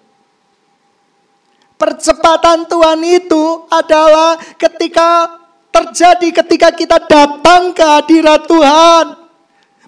Percepatan 1.76 2.64
Tuhan 2.64 3.04
itu 3.04 3.68
adalah 3.68 4.40
ketika 4.56 5.28
terjadi 5.76 6.28
ketika 6.40 6.68
kita 6.73 6.99
datang 7.04 7.76
ke 7.76 7.85
hadirat 7.85 8.49
Tuhan. 8.49 9.04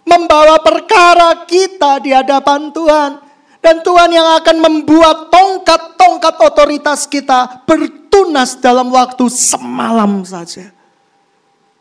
Membawa 0.05 0.61
perkara 0.61 1.45
kita 1.49 2.01
di 2.01 2.13
hadapan 2.13 2.69
Tuhan. 2.73 3.11
Dan 3.59 3.83
Tuhan 3.83 4.09
yang 4.15 4.39
akan 4.39 4.57
membuat 4.63 5.29
tongkat-tongkat 5.29 6.35
otoritas 6.41 7.05
kita 7.11 7.65
bertunas 7.67 8.57
dalam 8.57 8.89
waktu 8.95 9.27
semalam 9.29 10.23
saja. 10.25 10.71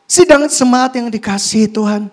Sidang 0.08 0.48
semangat 0.48 0.98
yang 0.98 1.08
dikasih 1.12 1.70
Tuhan. 1.70 2.10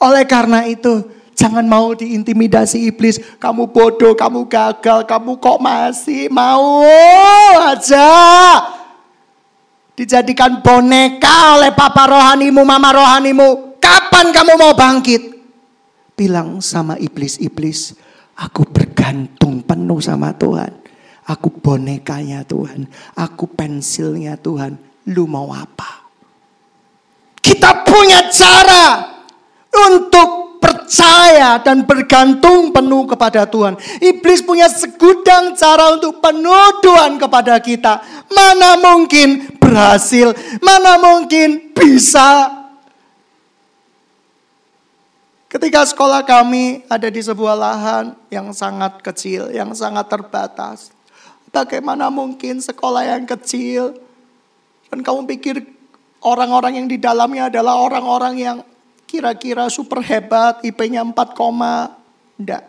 Oleh 0.00 0.24
karena 0.26 0.66
itu, 0.66 1.06
jangan 1.36 1.64
mau 1.64 1.94
diintimidasi 1.94 2.90
iblis. 2.90 3.20
Kamu 3.38 3.70
bodoh, 3.70 4.16
kamu 4.18 4.48
gagal, 4.50 5.06
kamu 5.06 5.38
kok 5.38 5.58
masih 5.62 6.26
mau 6.32 6.82
aja. 7.70 8.77
Dijadikan 9.98 10.62
boneka 10.62 11.58
oleh 11.58 11.74
papa 11.74 12.06
rohanimu, 12.06 12.62
mama 12.62 12.94
rohanimu. 12.94 13.82
Kapan 13.82 14.30
kamu 14.30 14.54
mau 14.54 14.70
bangkit? 14.78 15.42
Bilang 16.14 16.62
sama 16.62 16.94
iblis-iblis, 17.02 17.98
Aku 18.38 18.62
bergantung 18.70 19.66
penuh 19.66 19.98
sama 19.98 20.30
Tuhan. 20.30 20.70
Aku 21.26 21.50
bonekanya 21.50 22.46
Tuhan. 22.46 22.86
Aku 23.18 23.50
pensilnya 23.50 24.38
Tuhan. 24.38 24.78
Lu 25.10 25.26
mau 25.26 25.50
apa? 25.50 26.06
Kita 27.42 27.82
punya 27.82 28.30
cara 28.30 29.18
untuk 29.74 30.62
percaya 30.62 31.58
dan 31.58 31.82
bergantung 31.82 32.70
penuh 32.70 33.10
kepada 33.10 33.42
Tuhan. 33.50 33.74
Iblis 33.98 34.46
punya 34.46 34.70
segudang 34.70 35.58
cara 35.58 35.98
untuk 35.98 36.22
penuduhan 36.22 37.18
kepada 37.18 37.58
kita. 37.58 37.98
Mana 38.30 38.78
mungkin 38.78 39.57
berhasil, 39.78 40.34
mana 40.58 40.98
mungkin 40.98 41.70
bisa 41.70 42.58
Ketika 45.48 45.80
sekolah 45.80 46.28
kami 46.28 46.84
ada 46.92 47.08
di 47.08 47.24
sebuah 47.24 47.56
lahan 47.56 48.12
yang 48.28 48.52
sangat 48.52 49.00
kecil, 49.00 49.48
yang 49.48 49.72
sangat 49.72 50.04
terbatas. 50.04 50.92
Bagaimana 51.48 52.12
mungkin 52.12 52.60
sekolah 52.60 53.16
yang 53.16 53.24
kecil 53.24 53.96
dan 54.92 55.00
kamu 55.00 55.24
pikir 55.24 55.64
orang-orang 56.20 56.84
yang 56.84 56.86
di 56.86 57.00
dalamnya 57.00 57.48
adalah 57.48 57.80
orang-orang 57.80 58.34
yang 58.36 58.58
kira-kira 59.08 59.72
super 59.72 60.04
hebat, 60.04 60.60
IP-nya 60.60 61.00
4, 61.00 61.16
enggak. 62.36 62.68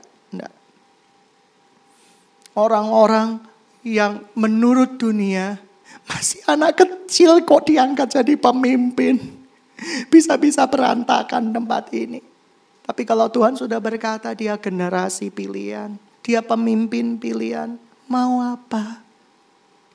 Orang-orang 2.55 3.43
yang 3.83 4.23
menurut 4.39 4.95
dunia 4.95 5.59
masih 6.09 6.41
anak 6.49 6.81
kecil 6.81 7.45
kok 7.45 7.69
diangkat 7.69 8.17
jadi 8.17 8.33
pemimpin. 8.33 9.37
Bisa-bisa 10.09 10.65
berantakan 10.67 11.53
tempat 11.53 11.93
ini. 11.95 12.19
Tapi 12.83 13.05
kalau 13.05 13.29
Tuhan 13.29 13.53
sudah 13.53 13.77
berkata 13.77 14.33
dia 14.33 14.57
generasi 14.57 15.29
pilihan, 15.29 15.93
dia 16.25 16.41
pemimpin 16.41 17.21
pilihan, 17.21 17.77
mau 18.09 18.41
apa? 18.41 19.05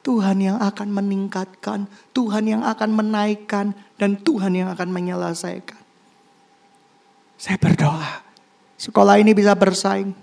Tuhan 0.07 0.39
yang 0.39 0.59
akan 0.63 0.89
meningkatkan, 0.95 1.91
Tuhan 2.15 2.45
yang 2.47 2.63
akan 2.63 2.91
menaikkan, 2.95 3.75
dan 3.99 4.21
Tuhan 4.21 4.55
yang 4.55 4.69
akan 4.71 4.93
menyelesaikan. 4.95 5.81
Saya 7.41 7.59
berdoa, 7.59 8.23
sekolah 8.79 9.19
ini 9.19 9.35
bisa 9.35 9.57
bersaing, 9.57 10.15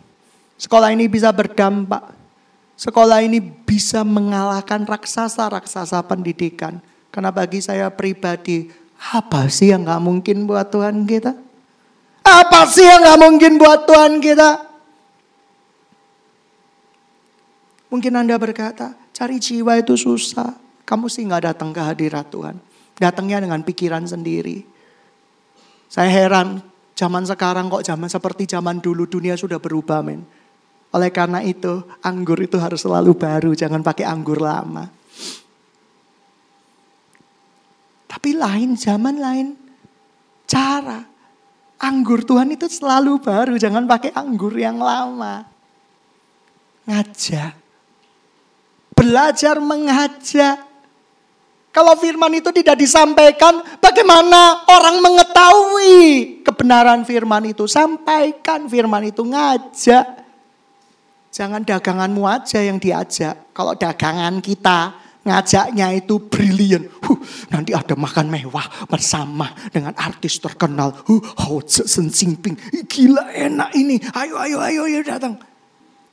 sekolah 0.55 0.93
ini 0.93 1.09
bisa 1.11 1.33
berdampak, 1.33 2.13
sekolah 2.81 3.21
ini 3.21 3.37
bisa 3.37 4.01
mengalahkan 4.01 4.81
raksasa-raksasa 4.89 6.01
pendidikan. 6.09 6.81
Karena 7.13 7.29
bagi 7.29 7.61
saya 7.61 7.93
pribadi, 7.93 8.73
apa 8.97 9.45
sih 9.53 9.69
yang 9.69 9.85
gak 9.85 10.01
mungkin 10.01 10.49
buat 10.49 10.73
Tuhan 10.73 11.05
kita? 11.05 11.37
Apa 12.25 12.65
sih 12.65 12.89
yang 12.89 13.05
gak 13.05 13.21
mungkin 13.21 13.61
buat 13.61 13.85
Tuhan 13.85 14.17
kita? 14.17 14.49
Mungkin 17.93 18.13
Anda 18.17 18.39
berkata, 18.41 18.97
cari 19.13 19.37
jiwa 19.37 19.77
itu 19.77 19.93
susah. 19.93 20.57
Kamu 20.87 21.05
sih 21.05 21.27
gak 21.29 21.53
datang 21.53 21.69
ke 21.69 21.81
hadirat 21.83 22.33
Tuhan. 22.33 22.57
Datangnya 22.97 23.45
dengan 23.45 23.61
pikiran 23.61 24.07
sendiri. 24.07 24.65
Saya 25.91 26.07
heran, 26.07 26.63
zaman 26.95 27.27
sekarang 27.27 27.67
kok 27.67 27.83
zaman 27.83 28.07
seperti 28.07 28.47
zaman 28.47 28.79
dulu 28.79 29.05
dunia 29.05 29.35
sudah 29.35 29.59
berubah 29.59 29.99
men. 29.99 30.40
Oleh 30.91 31.07
karena 31.07 31.39
itu, 31.39 31.87
anggur 32.03 32.35
itu 32.43 32.59
harus 32.59 32.83
selalu 32.83 33.15
baru, 33.15 33.55
jangan 33.55 33.79
pakai 33.79 34.03
anggur 34.03 34.43
lama. 34.43 34.91
Tapi 38.11 38.35
lain 38.35 38.75
zaman 38.75 39.15
lain 39.15 39.47
cara. 40.43 41.07
Anggur 41.81 42.21
Tuhan 42.21 42.53
itu 42.53 42.69
selalu 42.69 43.17
baru, 43.17 43.57
jangan 43.57 43.87
pakai 43.89 44.13
anggur 44.13 44.53
yang 44.53 44.77
lama. 44.77 45.47
Ngajak. 46.85 47.57
Belajar 48.93 49.57
mengajak. 49.57 50.69
Kalau 51.71 51.95
firman 51.97 52.37
itu 52.37 52.51
tidak 52.53 52.77
disampaikan, 52.77 53.63
bagaimana 53.79 54.67
orang 54.69 55.01
mengetahui 55.01 56.03
kebenaran 56.43 57.07
firman 57.07 57.47
itu? 57.49 57.65
Sampaikan 57.65 58.67
firman 58.67 59.07
itu, 59.07 59.25
ngajak. 59.25 60.20
Jangan 61.31 61.63
daganganmu 61.63 62.27
aja 62.27 62.59
yang 62.59 62.75
diajak. 62.75 63.55
Kalau 63.55 63.71
dagangan 63.71 64.43
kita, 64.43 64.91
ngajaknya 65.23 65.95
itu 65.95 66.19
brilian. 66.19 66.91
Huh, 67.07 67.15
nanti 67.47 67.71
ada 67.71 67.95
makan 67.95 68.27
mewah 68.27 68.67
bersama 68.91 69.47
dengan 69.71 69.95
artis 69.95 70.43
terkenal. 70.43 70.91
Huh, 71.07 71.23
Hao 71.39 71.63
Sen. 71.63 72.11
Gila 72.91 73.31
enak 73.31 73.71
ini. 73.79 73.95
Ayo, 74.11 74.35
ayo, 74.43 74.59
ayo, 74.59 74.81
ayo 74.91 74.99
datang. 75.07 75.39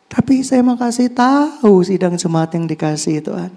Tapi 0.08 0.40
saya 0.46 0.62
mau 0.64 0.78
kasih 0.78 1.12
tahu 1.12 1.84
sidang 1.84 2.14
jemaat 2.16 2.54
yang 2.54 2.64
dikasih 2.70 3.20
Tuhan. 3.20 3.52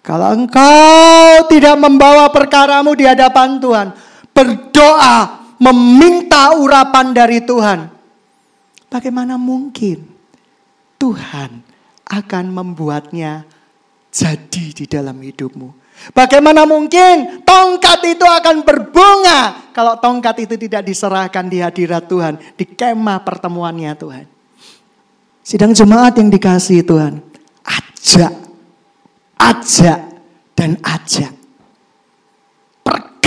Kalau 0.00 0.32
engkau 0.32 1.46
tidak 1.52 1.76
membawa 1.76 2.32
perkaramu 2.32 2.96
di 2.96 3.04
hadapan 3.04 3.60
Tuhan. 3.60 3.88
Berdoa, 4.32 5.44
meminta 5.60 6.56
urapan 6.56 7.12
dari 7.12 7.44
Tuhan. 7.44 7.92
Bagaimana 8.88 9.36
mungkin 9.36 10.17
Tuhan 10.98 11.62
akan 12.04 12.44
membuatnya 12.50 13.46
jadi 14.10 14.74
di 14.74 14.84
dalam 14.84 15.16
hidupmu. 15.22 15.88
Bagaimana 16.14 16.62
mungkin 16.62 17.42
tongkat 17.42 18.18
itu 18.18 18.22
akan 18.22 18.62
berbunga 18.62 19.70
kalau 19.74 19.98
tongkat 19.98 20.46
itu 20.46 20.54
tidak 20.58 20.86
diserahkan 20.86 21.46
di 21.46 21.58
hadirat 21.62 22.06
Tuhan, 22.06 22.34
di 22.54 22.64
kemah 22.66 23.22
pertemuannya 23.22 23.94
Tuhan. 23.98 24.26
Sidang 25.42 25.72
jemaat 25.74 26.18
yang 26.18 26.28
dikasih 26.28 26.84
Tuhan, 26.84 27.24
ajak, 27.64 28.34
ajak, 29.38 30.00
dan 30.54 30.76
ajak. 30.84 31.37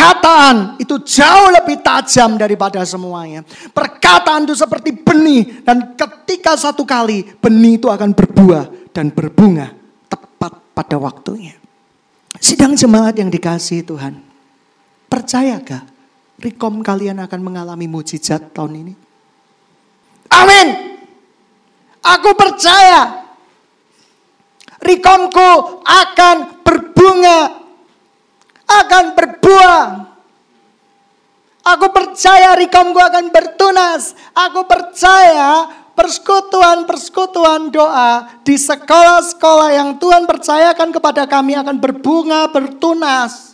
Perkataan 0.01 0.81
itu 0.81 0.97
jauh 0.97 1.53
lebih 1.53 1.77
tajam 1.85 2.33
daripada 2.33 2.81
semuanya. 2.89 3.45
Perkataan 3.69 4.49
itu 4.49 4.57
seperti 4.57 4.97
benih 4.97 5.61
dan 5.61 5.93
ketika 5.93 6.57
satu 6.57 6.89
kali 6.89 7.21
benih 7.37 7.77
itu 7.77 7.85
akan 7.85 8.09
berbuah 8.17 8.89
dan 8.89 9.13
berbunga 9.13 9.69
pada 10.73 10.97
waktunya. 10.97 11.53
Sidang 12.41 12.73
jemaat 12.73 13.13
yang 13.13 13.29
dikasih 13.29 13.85
Tuhan. 13.85 14.17
Percayakah 15.05 15.85
Rekom 16.41 16.81
kalian 16.81 17.21
akan 17.21 17.39
mengalami 17.45 17.85
mujizat 17.85 18.57
tahun 18.57 18.81
ini? 18.81 18.93
Amin. 20.33 20.97
Aku 22.01 22.33
percaya. 22.33 23.21
Rikomku 24.81 25.85
akan 25.85 26.65
berbunga. 26.65 27.60
Akan 28.79 29.11
berbuah. 29.17 30.11
Aku 31.61 31.93
percaya 31.93 32.57
rikomku 32.57 32.97
akan 32.97 33.29
bertunas. 33.29 34.17
Aku 34.33 34.65
percaya 34.65 35.69
persekutuan-persekutuan 35.93 37.69
doa 37.69 38.41
di 38.41 38.57
sekolah-sekolah 38.57 39.69
yang 39.75 39.89
Tuhan 40.01 40.25
percayakan 40.25 40.89
kepada 40.89 41.29
kami 41.29 41.53
akan 41.53 41.77
berbunga, 41.77 42.49
bertunas. 42.49 43.53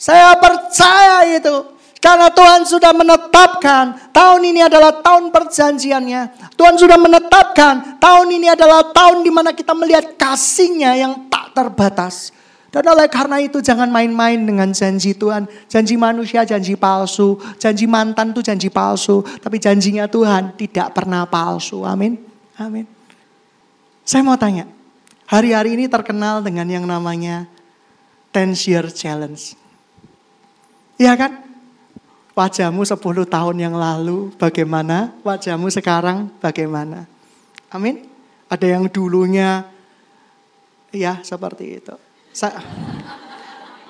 Saya 0.00 0.32
percaya 0.40 1.28
itu. 1.28 1.74
Karena 2.00 2.28
Tuhan 2.28 2.68
sudah 2.68 2.92
menetapkan 2.92 4.12
tahun 4.12 4.44
ini 4.44 4.60
adalah 4.68 5.00
tahun 5.00 5.32
perjanjiannya. 5.32 6.52
Tuhan 6.52 6.76
sudah 6.76 7.00
menetapkan 7.00 7.96
tahun 7.96 8.28
ini 8.28 8.52
adalah 8.52 8.92
tahun 8.92 9.24
di 9.24 9.32
mana 9.32 9.56
kita 9.56 9.72
melihat 9.72 10.12
kasihnya 10.20 11.00
yang 11.00 11.32
tak 11.32 11.56
terbatas. 11.56 12.28
Dan 12.74 12.90
oleh 12.90 13.06
karena 13.06 13.38
itu 13.38 13.62
jangan 13.62 13.86
main-main 13.86 14.34
dengan 14.34 14.74
janji 14.74 15.14
Tuhan. 15.14 15.46
Janji 15.70 15.94
manusia 15.94 16.42
janji 16.42 16.74
palsu. 16.74 17.38
Janji 17.54 17.86
mantan 17.86 18.34
itu 18.34 18.42
janji 18.42 18.66
palsu. 18.66 19.22
Tapi 19.22 19.62
janjinya 19.62 20.10
Tuhan 20.10 20.58
tidak 20.58 20.90
pernah 20.90 21.22
palsu. 21.22 21.86
Amin. 21.86 22.18
Amin. 22.58 22.82
Saya 24.02 24.26
mau 24.26 24.34
tanya. 24.34 24.66
Hari-hari 25.30 25.78
ini 25.78 25.86
terkenal 25.86 26.42
dengan 26.42 26.66
yang 26.66 26.82
namanya 26.82 27.46
10 28.34 28.58
year 28.66 28.90
challenge. 28.90 29.54
Iya 30.98 31.14
kan? 31.14 31.46
Wajahmu 32.34 32.82
10 32.82 32.98
tahun 33.30 33.56
yang 33.62 33.78
lalu 33.78 34.34
bagaimana? 34.34 35.14
Wajahmu 35.22 35.70
sekarang 35.70 36.26
bagaimana? 36.42 37.06
Amin. 37.70 38.02
Ada 38.50 38.66
yang 38.66 38.90
dulunya 38.90 39.62
ya 40.90 41.22
seperti 41.22 41.78
itu. 41.78 42.03
Sa 42.34 42.50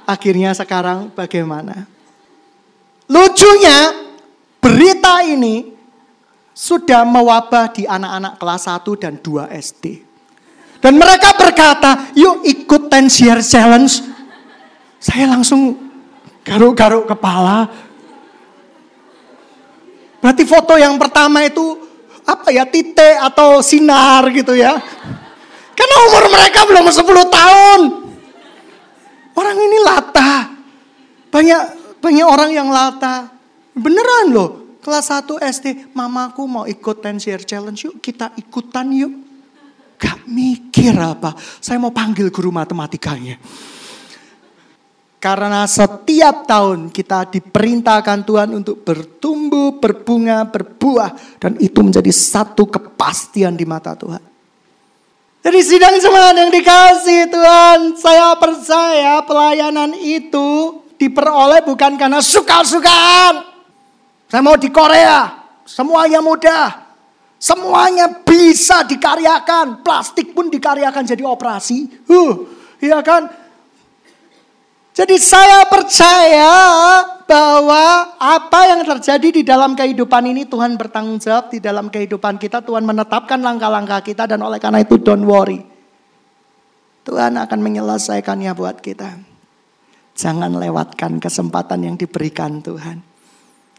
Akhirnya 0.05 0.53
sekarang 0.53 1.09
bagaimana? 1.17 1.89
Lucunya 3.09 4.05
berita 4.61 5.25
ini 5.25 5.73
sudah 6.53 7.09
mewabah 7.09 7.73
di 7.73 7.89
anak-anak 7.89 8.37
kelas 8.37 8.69
1 8.69 9.01
dan 9.01 9.17
2 9.17 9.49
SD. 9.49 9.85
Dan 10.85 11.01
mereka 11.01 11.33
berkata, 11.41 12.13
yuk 12.13 12.45
ikut 12.45 12.93
10 12.93 13.25
year 13.25 13.41
challenge. 13.41 14.05
Saya 15.01 15.25
langsung 15.25 15.73
garuk-garuk 16.45 17.09
kepala, 17.09 17.65
Berarti 20.25 20.41
foto 20.49 20.81
yang 20.81 20.97
pertama 20.97 21.45
itu 21.45 21.77
apa 22.25 22.49
ya 22.49 22.65
titik 22.65 23.21
atau 23.21 23.61
sinar 23.61 24.25
gitu 24.33 24.57
ya. 24.57 24.73
Karena 25.77 25.97
umur 26.09 26.33
mereka 26.33 26.65
belum 26.65 26.89
10 26.89 27.05
tahun. 27.29 28.04
Orang 29.35 29.57
ini 29.59 29.79
lata. 29.83 30.33
Banyak 31.31 31.63
banyak 31.99 32.27
orang 32.27 32.51
yang 32.55 32.69
lata. 32.71 33.31
Beneran 33.75 34.31
loh. 34.31 34.51
Kelas 34.85 35.09
1 35.09 35.41
SD, 35.41 35.97
mamaku 35.97 36.45
mau 36.45 36.69
ikut 36.69 37.01
10 37.01 37.17
year 37.25 37.41
challenge 37.41 37.89
yuk 37.89 38.05
kita 38.05 38.37
ikutan 38.37 38.85
yuk. 38.93 39.13
Gak 39.97 40.29
mikir 40.29 40.93
apa. 40.93 41.33
Saya 41.39 41.81
mau 41.81 41.89
panggil 41.89 42.29
guru 42.29 42.53
matematikanya. 42.53 43.41
Karena 45.25 45.65
setiap 45.65 46.45
tahun 46.45 46.93
kita 46.93 47.33
diperintahkan 47.33 48.29
Tuhan 48.29 48.61
untuk 48.61 48.85
bertumbuh, 48.85 49.81
berbunga, 49.81 50.45
berbuah. 50.45 51.41
Dan 51.41 51.57
itu 51.65 51.81
menjadi 51.81 52.13
satu 52.13 52.69
kepastian 52.69 53.57
di 53.57 53.65
mata 53.65 53.97
Tuhan. 53.97 54.34
Jadi 55.45 55.61
sidang 55.61 55.93
semangat 56.01 56.41
yang 56.41 56.49
dikasih 56.49 57.29
Tuhan, 57.29 57.79
saya 58.01 58.33
percaya 58.41 59.21
pelayanan 59.29 59.93
itu 59.93 60.81
diperoleh 60.97 61.61
bukan 61.69 62.01
karena 62.01 62.25
suka-sukaan. 62.25 63.45
Saya 64.25 64.41
mau 64.41 64.57
di 64.57 64.73
Korea, 64.73 65.37
semuanya 65.69 66.25
mudah. 66.25 66.89
Semuanya 67.37 68.09
bisa 68.25 68.89
dikaryakan, 68.89 69.85
plastik 69.85 70.33
pun 70.33 70.49
dikaryakan 70.49 71.05
jadi 71.05 71.29
operasi. 71.29 72.09
Uh, 72.09 72.49
iya 72.81 73.05
kan? 73.05 73.29
Jadi 74.97 75.21
saya 75.21 75.69
percaya 75.69 76.57
bahwa 77.25 78.15
apa 78.21 78.61
yang 78.69 78.85
terjadi 78.85 79.29
di 79.31 79.43
dalam 79.43 79.75
kehidupan 79.75 80.25
ini 80.31 80.47
Tuhan 80.47 80.77
bertanggung 80.77 81.21
jawab 81.21 81.53
di 81.53 81.59
dalam 81.59 81.89
kehidupan 81.89 82.37
kita. 82.39 82.61
Tuhan 82.63 82.85
menetapkan 82.85 83.41
langkah-langkah 83.41 84.01
kita 84.05 84.29
dan 84.29 84.41
oleh 84.45 84.61
karena 84.61 84.81
itu 84.81 84.97
don't 85.01 85.25
worry. 85.25 85.65
Tuhan 87.05 87.37
akan 87.37 87.61
menyelesaikannya 87.61 88.53
buat 88.57 88.81
kita. 88.81 89.11
Jangan 90.15 90.57
lewatkan 90.57 91.21
kesempatan 91.21 91.85
yang 91.85 91.97
diberikan 92.01 92.65
Tuhan. 92.65 93.03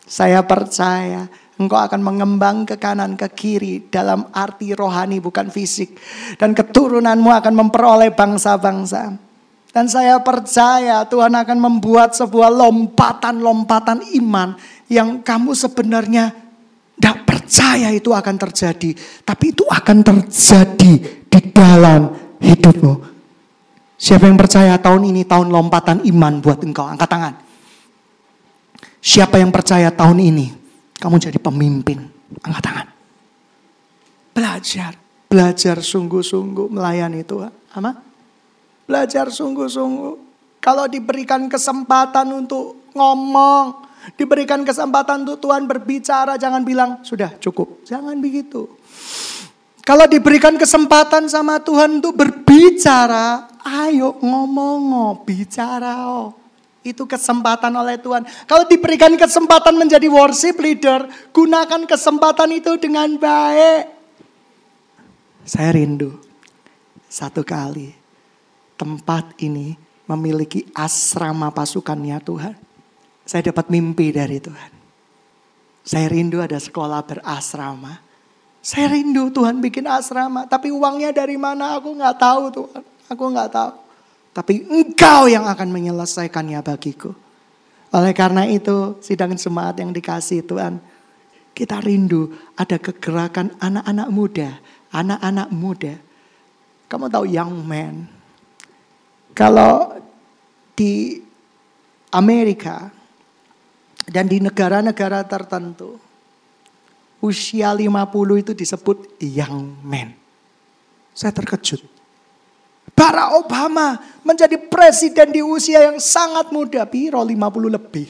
Saya 0.06 0.46
percaya 0.46 1.26
engkau 1.58 1.82
akan 1.82 2.02
mengembang 2.06 2.68
ke 2.70 2.78
kanan 2.78 3.18
ke 3.18 3.26
kiri 3.34 3.90
dalam 3.90 4.30
arti 4.30 4.78
rohani 4.78 5.18
bukan 5.18 5.50
fisik. 5.50 5.98
Dan 6.38 6.54
keturunanmu 6.54 7.34
akan 7.34 7.54
memperoleh 7.58 8.14
bangsa-bangsa. 8.14 9.25
Dan 9.76 9.92
saya 9.92 10.24
percaya 10.24 11.04
Tuhan 11.04 11.36
akan 11.36 11.58
membuat 11.60 12.16
sebuah 12.16 12.48
lompatan-lompatan 12.48 14.08
iman 14.24 14.56
yang 14.88 15.20
kamu 15.20 15.52
sebenarnya 15.52 16.32
tidak 16.96 17.28
percaya 17.28 17.92
itu 17.92 18.16
akan 18.16 18.40
terjadi. 18.40 18.96
Tapi 19.28 19.52
itu 19.52 19.68
akan 19.68 20.00
terjadi 20.00 20.94
di 21.28 21.40
dalam 21.52 22.08
hidupmu. 22.40 22.94
Siapa 24.00 24.32
yang 24.32 24.40
percaya 24.40 24.80
tahun 24.80 25.12
ini 25.12 25.28
tahun 25.28 25.52
lompatan 25.52 26.08
iman 26.08 26.34
buat 26.40 26.64
engkau? 26.64 26.88
Angkat 26.88 27.10
tangan. 27.12 27.34
Siapa 29.04 29.44
yang 29.44 29.52
percaya 29.52 29.92
tahun 29.92 30.24
ini 30.24 30.56
kamu 31.04 31.20
jadi 31.20 31.36
pemimpin? 31.36 32.00
Angkat 32.48 32.64
tangan. 32.64 32.88
Belajar. 34.32 34.96
Belajar 35.28 35.84
sungguh-sungguh 35.84 36.72
melayani 36.72 37.28
Tuhan. 37.28 37.52
Amin. 37.76 38.15
Belajar 38.86 39.34
sungguh-sungguh. 39.34 40.14
Kalau 40.62 40.86
diberikan 40.90 41.46
kesempatan 41.46 42.26
untuk 42.34 42.90
ngomong, 42.94 43.86
diberikan 44.14 44.62
kesempatan 44.62 45.26
untuk 45.26 45.42
Tuhan 45.46 45.66
berbicara, 45.66 46.38
jangan 46.38 46.62
bilang 46.62 47.02
sudah 47.02 47.34
cukup. 47.42 47.86
Jangan 47.86 48.18
begitu. 48.22 48.70
Kalau 49.86 50.10
diberikan 50.10 50.58
kesempatan 50.58 51.30
sama 51.30 51.62
Tuhan 51.62 52.02
untuk 52.02 52.18
berbicara, 52.18 53.46
ayo 53.86 54.18
ngomong, 54.18 54.82
oh, 54.94 55.14
bicara. 55.22 56.10
Oh. 56.10 56.34
Itu 56.86 57.10
kesempatan 57.10 57.74
oleh 57.74 57.98
Tuhan. 57.98 58.26
Kalau 58.46 58.66
diberikan 58.70 59.14
kesempatan 59.18 59.74
menjadi 59.74 60.06
worship 60.06 60.62
leader, 60.62 61.10
gunakan 61.34 61.86
kesempatan 61.90 62.62
itu 62.62 62.78
dengan 62.78 63.10
baik. 63.18 63.90
Saya 65.46 65.74
rindu 65.78 66.18
satu 67.10 67.46
kali 67.46 68.05
tempat 68.76 69.36
ini 69.42 69.76
memiliki 70.06 70.68
asrama 70.76 71.50
pasukannya 71.50 72.18
Tuhan. 72.22 72.56
Saya 73.26 73.50
dapat 73.50 73.74
mimpi 73.74 74.14
dari 74.14 74.38
Tuhan. 74.38 74.72
Saya 75.86 76.10
rindu 76.10 76.42
ada 76.42 76.58
sekolah 76.58 77.02
berasrama. 77.06 78.02
Saya 78.66 78.94
rindu 78.94 79.30
Tuhan 79.34 79.62
bikin 79.62 79.86
asrama. 79.86 80.46
Tapi 80.46 80.70
uangnya 80.74 81.14
dari 81.14 81.38
mana 81.38 81.78
aku 81.78 81.94
nggak 81.94 82.18
tahu 82.18 82.44
Tuhan. 82.54 82.84
Aku 83.10 83.24
nggak 83.30 83.50
tahu. 83.54 83.72
Tapi 84.34 84.66
engkau 84.66 85.30
yang 85.30 85.46
akan 85.46 85.70
menyelesaikannya 85.70 86.60
bagiku. 86.66 87.14
Oleh 87.94 88.12
karena 88.12 88.50
itu 88.50 88.98
sidang 89.00 89.38
semangat 89.38 89.82
yang 89.82 89.94
dikasih 89.94 90.42
Tuhan. 90.46 90.82
Kita 91.56 91.80
rindu 91.80 92.34
ada 92.58 92.76
kegerakan 92.82 93.54
anak-anak 93.62 94.10
muda. 94.10 94.50
Anak-anak 94.90 95.50
muda. 95.54 95.96
Kamu 96.90 97.06
tahu 97.10 97.26
young 97.30 97.54
man. 97.64 98.15
Kalau 99.36 100.00
di 100.72 101.20
Amerika 102.16 102.88
dan 104.08 104.32
di 104.32 104.40
negara-negara 104.40 105.28
tertentu 105.28 106.00
usia 107.20 107.76
50 107.76 108.44
itu 108.48 108.52
disebut 108.56 109.20
young 109.20 109.76
man. 109.84 110.16
Saya 111.12 111.36
terkejut. 111.36 111.84
Barack 112.96 113.44
Obama 113.44 114.00
menjadi 114.24 114.56
presiden 114.56 115.36
di 115.36 115.44
usia 115.44 115.92
yang 115.92 116.00
sangat 116.00 116.54
muda, 116.56 116.88
biro 116.88 117.20
50 117.20 117.76
lebih. 117.76 118.08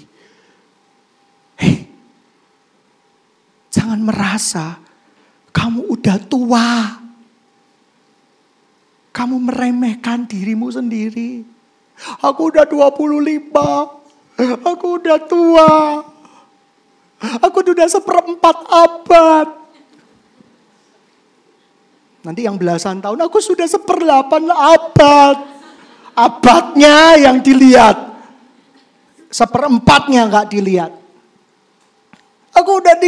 Hei, 1.57 1.89
jangan 3.73 3.97
merasa 3.97 4.77
kamu 5.49 5.89
udah 5.89 6.17
tua. 6.29 6.69
Kamu 9.15 9.47
meremehkan 9.47 10.27
dirimu 10.27 10.67
sendiri. 10.67 11.47
Aku 12.19 12.51
udah 12.51 12.67
25. 12.67 13.47
Aku 14.67 14.99
udah 14.99 15.15
tua. 15.23 16.03
Aku 17.39 17.63
udah 17.63 17.87
seperempat 17.87 18.67
abad. 18.67 19.47
Nanti 22.27 22.43
yang 22.43 22.59
belasan 22.59 22.99
tahun, 22.99 23.23
aku 23.23 23.39
sudah 23.39 23.63
seperdelapan 23.63 24.51
abad. 24.51 25.47
Abadnya 26.11 27.15
yang 27.15 27.39
dilihat. 27.39 27.95
Seperempatnya 29.31 30.27
nggak 30.27 30.51
dilihat. 30.51 30.91
Aku 32.51 32.83
udah 32.83 32.99
30. 32.99 33.07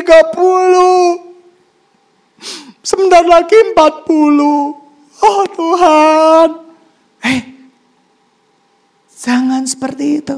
Sebentar 2.79 3.27
lagi 3.27 3.59
40. 3.75 4.86
Oh 5.21 5.43
Tuhan. 5.49 6.49
Eh, 7.25 7.41
jangan 9.13 9.65
seperti 9.65 10.21
itu. 10.21 10.37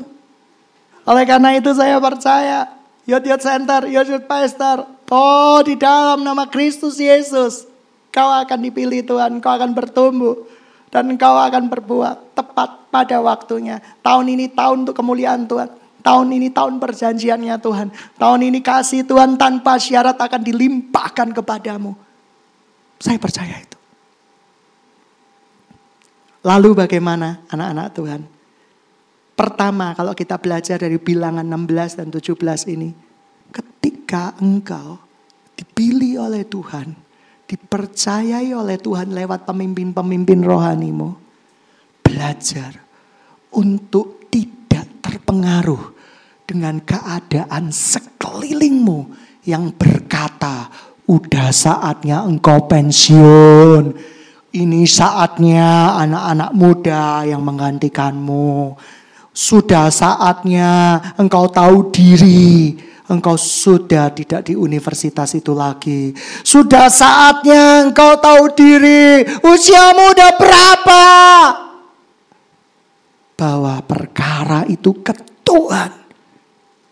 Oleh 1.04 1.26
karena 1.26 1.58
itu 1.58 1.74
saya 1.74 1.98
percaya. 1.98 2.80
Yot 3.10 3.26
Yot 3.26 3.42
Center, 3.42 3.90
Yot 3.90 4.06
Yot 4.06 4.26
Pastor. 4.30 4.86
Oh 5.10 5.60
di 5.66 5.74
dalam 5.74 6.22
nama 6.22 6.46
Kristus 6.46 7.02
Yesus. 7.02 7.66
Kau 8.14 8.30
akan 8.30 8.60
dipilih 8.62 9.06
Tuhan, 9.06 9.42
kau 9.42 9.50
akan 9.50 9.74
bertumbuh. 9.74 10.46
Dan 10.90 11.18
kau 11.18 11.38
akan 11.38 11.70
berbuat 11.70 12.34
tepat 12.34 12.90
pada 12.90 13.18
waktunya. 13.22 13.78
Tahun 14.02 14.26
ini 14.26 14.50
tahun 14.50 14.86
untuk 14.86 14.98
kemuliaan 14.98 15.46
Tuhan. 15.46 15.70
Tahun 16.02 16.28
ini 16.32 16.50
tahun 16.50 16.82
perjanjiannya 16.82 17.56
Tuhan. 17.62 17.88
Tahun 18.18 18.42
ini 18.42 18.60
kasih 18.64 19.06
Tuhan 19.06 19.38
tanpa 19.38 19.78
syarat 19.78 20.18
akan 20.18 20.42
dilimpahkan 20.42 21.36
kepadamu. 21.36 21.94
Saya 22.98 23.22
percaya 23.22 23.62
itu. 23.62 23.69
Lalu 26.46 26.70
bagaimana 26.86 27.44
anak-anak 27.52 27.88
Tuhan? 27.96 28.22
Pertama 29.36 29.96
kalau 29.96 30.12
kita 30.16 30.36
belajar 30.40 30.80
dari 30.80 31.00
bilangan 31.00 31.44
16 31.44 32.00
dan 32.00 32.08
17 32.12 32.76
ini. 32.76 32.90
Ketika 33.50 34.36
engkau 34.40 35.00
dipilih 35.56 36.28
oleh 36.28 36.44
Tuhan. 36.48 36.96
Dipercayai 37.50 38.54
oleh 38.54 38.78
Tuhan 38.78 39.10
lewat 39.10 39.50
pemimpin-pemimpin 39.50 40.46
rohanimu. 40.46 41.10
Belajar 42.06 42.78
untuk 43.50 44.20
terpengaruh 45.30 45.94
dengan 46.50 46.82
keadaan 46.82 47.70
sekelilingmu 47.70 49.14
yang 49.46 49.70
berkata, 49.78 50.74
"Udah 51.06 51.54
saatnya 51.54 52.26
engkau 52.26 52.66
pensiun. 52.66 53.94
Ini 54.50 54.82
saatnya 54.90 55.94
anak-anak 56.02 56.52
muda 56.58 57.22
yang 57.26 57.46
menggantikanmu. 57.46 58.74
Sudah 59.30 59.94
saatnya 59.94 61.00
engkau 61.18 61.50
tahu 61.50 61.90
diri." 61.94 62.88
engkau 63.10 63.42
sudah 63.42 64.14
tidak 64.14 64.46
di 64.46 64.54
universitas 64.54 65.34
itu 65.34 65.50
lagi. 65.58 66.14
Sudah 66.46 66.94
saatnya 66.94 67.90
engkau 67.90 68.22
tahu 68.22 68.54
diri, 68.54 69.26
usiamu 69.42 70.14
udah 70.14 70.32
berapa? 70.38 71.06
bahwa 73.40 73.80
perkara 73.88 74.68
itu 74.68 75.00
ke 75.00 75.16
Tuhan. 75.48 75.96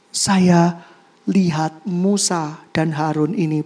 Saya 0.07 0.79
lihat 1.27 1.83
Musa 1.83 2.63
dan 2.71 2.95
Harun 2.95 3.35
ini 3.35 3.59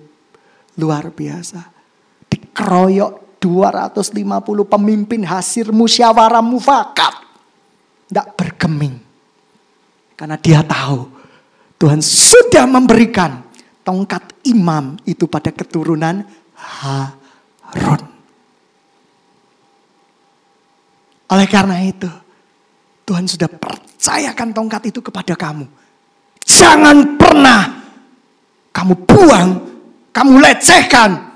luar 0.82 1.14
biasa. 1.14 1.70
Dikeroyok 2.26 3.31
250 3.42 4.22
pemimpin 4.70 5.26
hasil 5.26 5.74
musyawarah 5.74 6.46
mufakat. 6.46 7.26
Tidak 8.06 8.28
bergeming. 8.38 9.02
Karena 10.14 10.38
dia 10.38 10.62
tahu 10.62 11.10
Tuhan 11.82 11.98
sudah 11.98 12.70
memberikan 12.70 13.42
tongkat 13.82 14.46
imam 14.46 14.94
itu 15.10 15.26
pada 15.26 15.50
keturunan 15.50 16.22
Harun. 16.54 18.06
Oleh 21.32 21.48
karena 21.50 21.82
itu, 21.82 22.12
Tuhan 23.08 23.26
sudah 23.26 23.50
percayakan 23.50 24.54
tongkat 24.54 24.94
itu 24.94 25.02
kepada 25.02 25.34
kamu. 25.34 25.66
Jangan 26.46 27.18
pernah 27.18 27.82
kamu 28.76 28.94
buang, 29.08 29.50
kamu 30.12 30.34
lecehkan, 30.38 31.31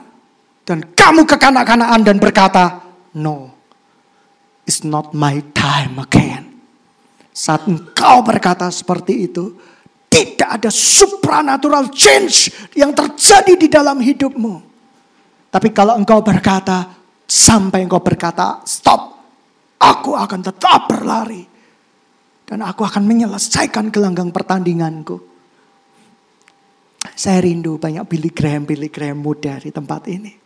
dan 0.66 0.82
kamu 0.98 1.30
kekanak-kanakan 1.30 2.02
dan 2.02 2.18
berkata, 2.18 2.82
No, 3.16 3.54
it's 4.66 4.82
not 4.82 5.14
my 5.14 5.40
time 5.54 6.02
again. 6.02 6.58
Saat 7.32 7.70
engkau 7.70 8.26
berkata 8.26 8.68
seperti 8.74 9.30
itu, 9.30 9.56
tidak 10.10 10.50
ada 10.60 10.72
supranatural 10.74 11.92
change 11.94 12.50
yang 12.74 12.92
terjadi 12.92 13.54
di 13.56 13.68
dalam 13.70 14.02
hidupmu. 14.02 14.56
Tapi 15.54 15.70
kalau 15.72 15.96
engkau 15.96 16.20
berkata, 16.20 16.92
sampai 17.28 17.84
engkau 17.84 18.00
berkata, 18.00 18.64
stop, 18.64 19.16
aku 19.80 20.16
akan 20.16 20.40
tetap 20.44 20.88
berlari 20.88 21.44
dan 22.48 22.64
aku 22.64 22.86
akan 22.88 23.04
menyelesaikan 23.04 23.92
gelanggang 23.92 24.32
pertandinganku. 24.32 25.20
Saya 27.16 27.44
rindu 27.44 27.80
banyak 27.80 28.04
Billy 28.08 28.32
Graham, 28.32 28.68
Billy 28.68 28.92
Graham 28.92 29.24
muda 29.24 29.60
di 29.60 29.72
tempat 29.72 30.08
ini. 30.12 30.45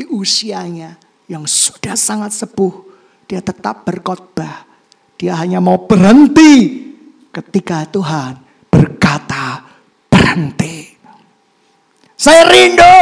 Di 0.00 0.08
usianya 0.08 0.96
yang 1.28 1.44
sudah 1.44 1.92
sangat 1.92 2.32
sepuh, 2.32 2.72
dia 3.28 3.44
tetap 3.44 3.84
berkhotbah. 3.84 4.64
Dia 5.20 5.36
hanya 5.36 5.60
mau 5.60 5.76
berhenti 5.84 6.88
ketika 7.28 7.84
Tuhan 7.84 8.40
berkata 8.72 9.60
berhenti. 10.08 10.96
Saya 12.16 12.48
rindu 12.48 12.96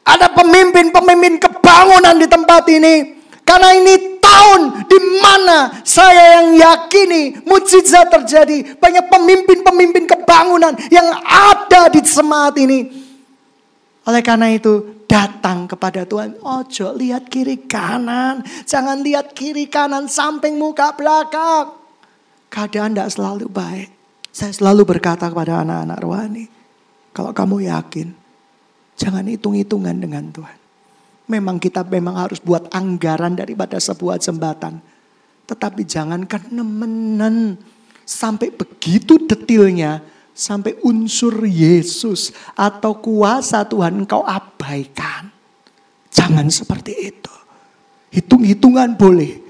ada 0.00 0.32
pemimpin-pemimpin 0.32 1.36
kebangunan 1.44 2.16
di 2.16 2.24
tempat 2.24 2.72
ini. 2.72 3.20
Karena 3.44 3.76
ini 3.76 4.16
tahun 4.16 4.88
di 4.88 4.98
mana 5.20 5.84
saya 5.84 6.40
yang 6.40 6.56
yakini 6.56 7.44
mujizat 7.44 8.08
terjadi. 8.08 8.80
Banyak 8.80 9.12
pemimpin-pemimpin 9.12 10.08
kebangunan 10.08 10.72
yang 10.88 11.04
ada 11.20 11.92
di 11.92 12.00
semangat 12.00 12.56
ini. 12.64 13.03
Oleh 14.04 14.20
karena 14.20 14.52
itu 14.52 15.04
datang 15.08 15.64
kepada 15.64 16.04
Tuhan. 16.04 16.36
Ojo 16.44 16.92
lihat 16.92 17.32
kiri 17.32 17.64
kanan. 17.64 18.44
Jangan 18.68 19.00
lihat 19.00 19.32
kiri 19.32 19.70
kanan 19.70 20.10
samping 20.10 20.60
muka 20.60 20.92
belakang. 20.92 21.72
Keadaan 22.52 22.92
tidak 22.92 23.10
selalu 23.16 23.46
baik. 23.48 23.88
Saya 24.34 24.52
selalu 24.52 24.84
berkata 24.84 25.30
kepada 25.30 25.64
anak-anak 25.64 25.98
rohani. 26.04 26.44
Kalau 27.14 27.32
kamu 27.32 27.70
yakin. 27.70 28.08
Jangan 28.94 29.26
hitung-hitungan 29.26 29.96
dengan 29.96 30.30
Tuhan. 30.30 30.58
Memang 31.24 31.56
kita 31.56 31.80
memang 31.88 32.20
harus 32.20 32.38
buat 32.38 32.68
anggaran 32.74 33.32
daripada 33.32 33.80
sebuah 33.80 34.20
jembatan. 34.20 34.78
Tetapi 35.48 35.82
jangan 35.88 36.28
kenemenen 36.28 37.56
sampai 38.04 38.52
begitu 38.52 39.16
detilnya. 39.24 40.04
Sampai 40.34 40.74
unsur 40.82 41.46
Yesus 41.46 42.34
atau 42.58 42.98
kuasa 42.98 43.62
Tuhan 43.62 44.02
engkau 44.02 44.26
abaikan. 44.26 45.30
Jangan 46.10 46.50
seperti 46.50 47.14
itu. 47.14 47.34
Hitung-hitungan 48.10 48.98
boleh. 48.98 49.42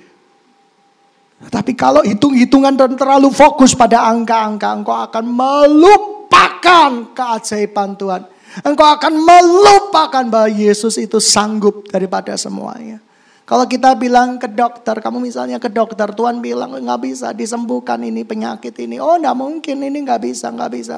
Tapi 1.49 1.77
kalau 1.77 2.01
hitung-hitungan 2.01 2.73
dan 2.73 2.97
terlalu 2.97 3.29
fokus 3.29 3.77
pada 3.77 4.09
angka-angka, 4.09 4.69
engkau 4.73 4.97
akan 4.97 5.25
melupakan 5.29 6.91
keajaiban 7.13 7.97
Tuhan. 8.01 8.23
Engkau 8.65 8.87
akan 8.87 9.13
melupakan 9.19 10.25
bahwa 10.25 10.49
Yesus 10.49 10.97
itu 10.97 11.21
sanggup 11.21 11.85
daripada 11.93 12.33
semuanya. 12.41 13.04
Kalau 13.45 13.69
kita 13.69 13.93
bilang 13.93 14.41
ke 14.41 14.49
dokter, 14.49 14.97
kamu 15.05 15.21
misalnya 15.21 15.61
ke 15.61 15.69
dokter, 15.69 16.09
Tuhan 16.17 16.41
bilang 16.41 16.81
nggak 16.81 17.01
bisa 17.05 17.37
disembuhkan 17.37 18.01
ini 18.01 18.25
penyakit 18.25 18.73
ini. 18.81 18.97
Oh 18.97 19.21
nggak 19.21 19.37
mungkin 19.37 19.85
ini 19.85 20.01
nggak 20.01 20.21
bisa, 20.25 20.49
nggak 20.49 20.71
bisa. 20.73 20.97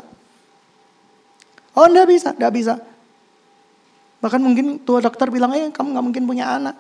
Oh 1.75 1.91
nggak 1.91 2.07
bisa, 2.07 2.31
nggak 2.39 2.53
bisa. 2.55 2.79
Bahkan 4.23 4.39
mungkin 4.39 4.79
tua 4.87 5.03
dokter 5.03 5.27
bilang, 5.27 5.59
eh 5.59 5.75
kamu 5.75 5.91
nggak 5.91 6.07
mungkin 6.07 6.25
punya 6.25 6.55
anak. 6.55 6.79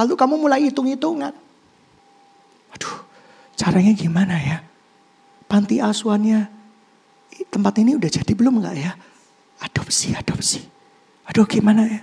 Lalu 0.00 0.12
kamu 0.16 0.34
mulai 0.40 0.64
hitung-hitungan. 0.64 1.36
Aduh, 2.72 2.96
caranya 3.54 3.92
gimana 3.92 4.34
ya? 4.40 4.58
Panti 5.44 5.78
asuhannya 5.78 6.50
tempat 7.52 7.74
ini 7.78 8.00
udah 8.00 8.10
jadi 8.10 8.32
belum 8.32 8.64
enggak 8.64 8.76
ya? 8.80 8.92
Adopsi, 9.60 10.16
adopsi. 10.16 10.64
Aduh 11.30 11.46
gimana 11.46 11.86
ya? 11.86 12.00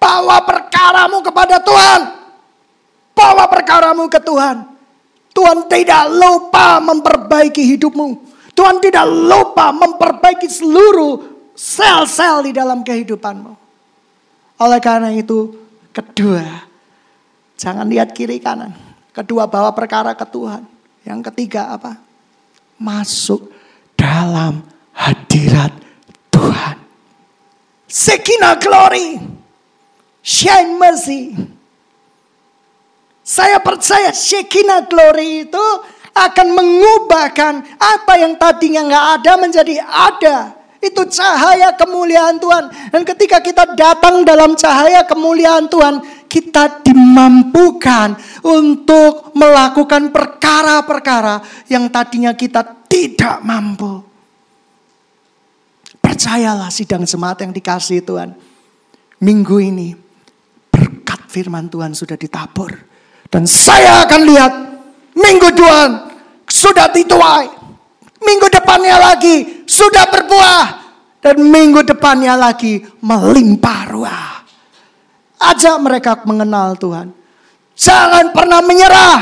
Bawa 0.00 0.40
perkaramu 0.86 1.18
kepada 1.18 1.56
Tuhan. 1.58 2.00
Bawa 3.10 3.44
perkaramu 3.50 4.06
ke 4.06 4.22
Tuhan. 4.22 4.56
Tuhan 5.34 5.66
tidak 5.66 6.14
lupa 6.14 6.78
memperbaiki 6.78 7.74
hidupmu. 7.74 8.22
Tuhan 8.54 8.78
tidak 8.78 9.02
lupa 9.10 9.74
memperbaiki 9.74 10.46
seluruh 10.46 11.50
sel-sel 11.58 12.46
di 12.46 12.52
dalam 12.54 12.86
kehidupanmu. 12.86 13.52
Oleh 14.62 14.78
karena 14.78 15.10
itu, 15.10 15.58
kedua, 15.90 16.64
jangan 17.58 17.90
lihat 17.90 18.14
kiri 18.14 18.38
kanan. 18.38 18.70
Kedua, 19.10 19.50
bawa 19.50 19.74
perkara 19.74 20.14
ke 20.14 20.22
Tuhan. 20.22 20.62
Yang 21.02 21.20
ketiga 21.32 21.74
apa? 21.74 21.98
Masuk 22.78 23.50
dalam 23.98 24.62
hadirat 24.94 25.74
Tuhan. 26.30 26.78
Sekina 27.90 28.54
glory. 28.54 29.35
Shine 30.26 30.74
mercy. 30.74 31.38
Saya 33.22 33.62
percaya 33.62 34.10
Shekinah 34.10 34.90
glory 34.90 35.46
itu 35.46 35.66
akan 36.14 36.46
mengubahkan 36.54 37.62
apa 37.78 38.12
yang 38.18 38.34
tadinya 38.34 38.82
nggak 38.86 39.06
ada 39.22 39.32
menjadi 39.38 39.74
ada. 39.86 40.36
Itu 40.82 41.02
cahaya 41.10 41.74
kemuliaan 41.74 42.38
Tuhan. 42.38 42.70
Dan 42.94 43.02
ketika 43.02 43.42
kita 43.42 43.74
datang 43.74 44.22
dalam 44.22 44.54
cahaya 44.54 45.02
kemuliaan 45.02 45.66
Tuhan, 45.66 45.98
kita 46.30 46.86
dimampukan 46.86 48.14
untuk 48.46 49.34
melakukan 49.34 50.14
perkara-perkara 50.14 51.42
yang 51.66 51.90
tadinya 51.90 52.30
kita 52.38 52.62
tidak 52.86 53.42
mampu. 53.42 54.04
Percayalah 55.98 56.70
sidang 56.70 57.02
jemaat 57.02 57.42
yang 57.42 57.50
dikasih 57.50 58.06
Tuhan. 58.06 58.30
Minggu 59.18 59.58
ini 59.58 60.05
firman 61.36 61.68
Tuhan 61.68 61.92
sudah 61.92 62.16
ditabur. 62.16 62.72
Dan 63.28 63.44
saya 63.44 64.08
akan 64.08 64.20
lihat 64.24 64.52
minggu 65.12 65.52
Tuhan 65.52 65.90
sudah 66.48 66.88
dituai. 66.88 67.52
Minggu 68.24 68.48
depannya 68.48 68.96
lagi 68.96 69.68
sudah 69.68 70.08
berbuah. 70.08 70.64
Dan 71.20 71.44
minggu 71.52 71.84
depannya 71.84 72.40
lagi 72.40 72.80
melimpah 73.04 73.80
ruah. 73.92 74.32
Ajak 75.36 75.76
mereka 75.84 76.24
mengenal 76.24 76.80
Tuhan. 76.80 77.12
Jangan 77.76 78.32
pernah 78.32 78.64
menyerah. 78.64 79.20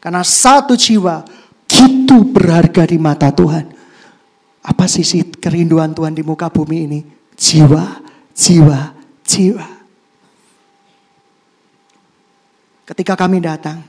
Karena 0.00 0.24
satu 0.24 0.72
jiwa 0.72 1.28
gitu 1.68 2.24
berharga 2.32 2.88
di 2.88 2.96
mata 2.96 3.28
Tuhan. 3.28 3.76
Apa 4.64 4.88
sisi 4.88 5.20
kerinduan 5.36 5.92
Tuhan 5.92 6.16
di 6.16 6.24
muka 6.24 6.48
bumi 6.48 6.78
ini? 6.88 7.00
Jiwa, 7.36 8.00
jiwa, 8.32 8.96
jiwa. 9.26 9.77
Ketika 12.88 13.20
kami 13.20 13.44
datang, 13.44 13.84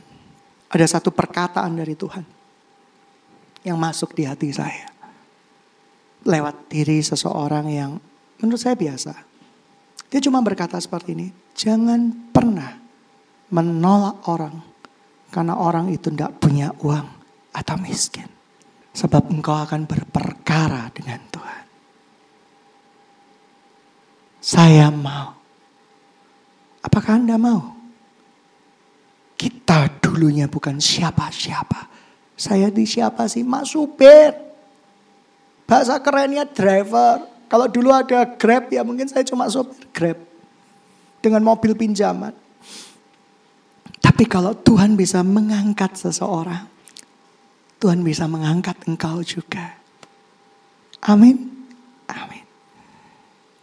ada 0.68 0.84
satu 0.84 1.08
perkataan 1.08 1.72
dari 1.72 1.96
Tuhan 1.96 2.28
yang 3.64 3.80
masuk 3.80 4.12
di 4.12 4.28
hati 4.28 4.52
saya. 4.52 4.92
Lewat 6.28 6.68
diri 6.68 7.00
seseorang 7.00 7.72
yang 7.72 7.96
menurut 8.44 8.60
saya 8.60 8.76
biasa. 8.76 9.16
Dia 10.12 10.20
cuma 10.20 10.44
berkata 10.44 10.76
seperti 10.76 11.16
ini, 11.16 11.28
jangan 11.56 12.12
pernah 12.36 12.76
menolak 13.56 14.20
orang 14.28 14.60
karena 15.32 15.56
orang 15.56 15.88
itu 15.96 16.12
tidak 16.12 16.36
punya 16.44 16.76
uang 16.84 17.08
atau 17.56 17.76
miskin. 17.80 18.28
Sebab 18.92 19.32
engkau 19.32 19.56
akan 19.56 19.88
berperkara 19.88 20.92
dengan 20.92 21.24
Tuhan. 21.32 21.64
Saya 24.44 24.92
mau. 24.92 25.40
Apakah 26.84 27.16
Anda 27.16 27.40
mau? 27.40 27.79
Kita 29.40 29.88
dulunya 30.04 30.52
bukan 30.52 30.84
siapa-siapa. 30.84 31.88
Saya 32.36 32.68
di 32.68 32.84
siapa 32.84 33.32
sih? 33.32 33.48
Mas 33.48 33.72
supir. 33.72 34.36
Bahasa 35.64 35.96
kerennya 36.04 36.44
driver. 36.44 37.24
Kalau 37.48 37.72
dulu 37.72 37.96
ada 37.96 38.28
Grab 38.36 38.68
ya 38.68 38.84
mungkin 38.84 39.08
saya 39.08 39.24
cuma 39.24 39.48
sopir 39.48 39.88
Grab. 39.96 40.20
Dengan 41.24 41.48
mobil 41.48 41.72
pinjaman. 41.72 42.36
Tapi 44.04 44.28
kalau 44.28 44.52
Tuhan 44.52 45.00
bisa 45.00 45.24
mengangkat 45.24 45.96
seseorang 45.96 46.80
Tuhan 47.80 48.04
bisa 48.04 48.28
mengangkat 48.28 48.76
engkau 48.92 49.24
juga. 49.24 49.80
Amin. 51.00 51.48
Amin. 52.12 52.44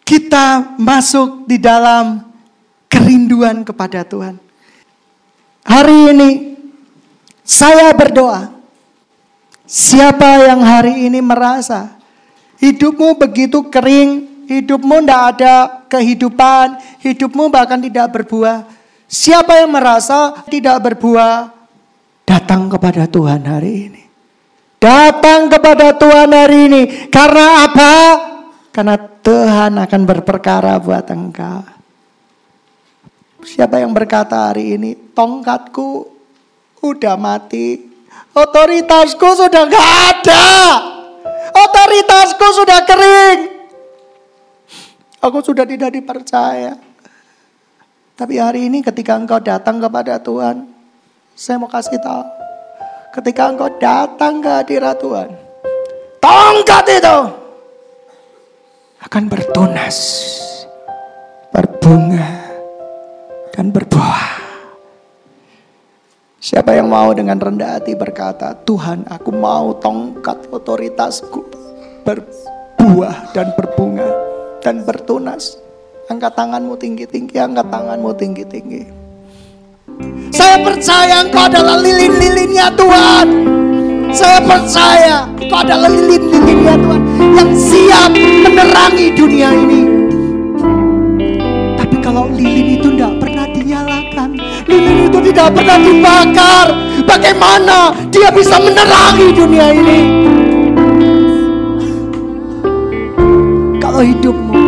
Kita 0.01 0.77
masuk 0.81 1.45
di 1.45 1.61
dalam 1.61 2.25
kerinduan 2.89 3.61
kepada 3.61 4.09
Tuhan. 4.09 4.41
Hari 5.67 6.15
ini 6.15 6.31
saya 7.43 7.91
berdoa. 7.91 8.55
Siapa 9.67 10.47
yang 10.47 10.63
hari 10.63 11.11
ini 11.11 11.19
merasa 11.19 11.99
hidupmu 12.63 13.19
begitu 13.19 13.67
kering, 13.67 14.47
hidupmu 14.47 15.03
tidak 15.03 15.23
ada 15.35 15.55
kehidupan, 15.91 16.79
hidupmu 17.03 17.51
bahkan 17.51 17.83
tidak 17.83 18.15
berbuah. 18.15 18.63
Siapa 19.11 19.59
yang 19.59 19.75
merasa 19.75 20.47
tidak 20.47 20.87
berbuah, 20.87 21.51
datang 22.23 22.71
kepada 22.71 23.11
Tuhan 23.11 23.43
hari 23.43 23.91
ini. 23.91 24.03
Datang 24.79 25.51
kepada 25.51 25.99
Tuhan 25.99 26.31
hari 26.31 26.59
ini. 26.71 26.83
Karena 27.11 27.67
apa? 27.67 27.93
Karena 28.71 28.95
Tuhan 28.99 29.83
akan 29.83 30.01
berperkara 30.07 30.79
buat 30.79 31.11
engkau. 31.11 31.76
Siapa 33.47 33.79
yang 33.79 33.95
berkata 33.95 34.51
hari 34.51 34.75
ini, 34.75 34.99
tongkatku 35.15 36.11
udah 36.83 37.15
mati. 37.15 37.95
Otoritasku 38.35 39.29
sudah 39.39 39.65
gak 39.71 39.89
ada. 40.11 40.47
Otoritasku 41.55 42.47
sudah 42.59 42.81
kering. 42.85 43.41
Aku 45.23 45.39
sudah 45.41 45.65
tidak 45.65 45.95
dipercaya. 45.95 46.77
Tapi 48.19 48.35
hari 48.37 48.67
ini 48.69 48.83
ketika 48.83 49.15
engkau 49.15 49.39
datang 49.39 49.79
kepada 49.79 50.19
Tuhan, 50.21 50.69
saya 51.33 51.57
mau 51.57 51.69
kasih 51.71 52.01
tahu 52.01 52.37
ketika 53.17 53.49
engkau 53.49 53.73
datang 53.81 54.45
ke 54.45 54.51
hadirat 54.53 55.01
Tuhan, 55.01 55.29
tongkat 56.21 56.85
itu 57.01 57.19
akan 59.01 59.23
bertunas, 59.33 59.97
berbunga, 61.49 62.46
dan 63.57 63.73
berbuah. 63.73 64.45
Siapa 66.37 66.77
yang 66.77 66.93
mau 66.93 67.11
dengan 67.17 67.41
rendah 67.41 67.81
hati 67.81 67.97
berkata, 67.97 68.53
Tuhan 68.69 69.09
aku 69.09 69.33
mau 69.33 69.73
tongkat 69.81 70.53
otoritasku 70.53 71.43
berbuah 72.05 73.33
dan 73.33 73.51
berbunga 73.57 74.07
dan 74.61 74.85
bertunas. 74.85 75.59
Angkat 76.07 76.39
tanganmu 76.39 76.79
tinggi-tinggi, 76.79 77.35
angkat 77.41 77.67
tanganmu 77.67 78.15
tinggi-tinggi. 78.15 78.83
Saya 80.31 80.63
percaya 80.63 81.27
engkau 81.27 81.51
adalah 81.51 81.83
lilin-lilinnya 81.83 82.71
Tuhan. 82.79 83.27
Saya 84.15 84.39
percaya 84.39 85.27
engkau 85.35 85.59
adalah 85.67 85.91
lilin-lilinnya 85.91 86.75
Tuhan. 86.79 87.03
Yang 87.35 87.51
siap 87.59 88.13
menerangi 88.47 89.07
dunia 89.19 89.51
ini. 89.51 89.83
Tapi 91.75 91.97
kalau 91.99 92.31
lilin 92.31 92.79
itu 92.79 92.87
tidak 92.95 93.19
pernah. 93.19 93.36
Lilin 94.67 95.11
itu 95.11 95.19
tidak 95.33 95.55
pernah 95.55 95.79
dibakar. 95.79 96.67
Bagaimana 97.07 97.95
dia 98.11 98.29
bisa 98.35 98.59
menerangi 98.59 99.29
dunia 99.31 99.67
ini? 99.71 100.01
Kalau 103.79 104.03
hidupmu 104.03 104.63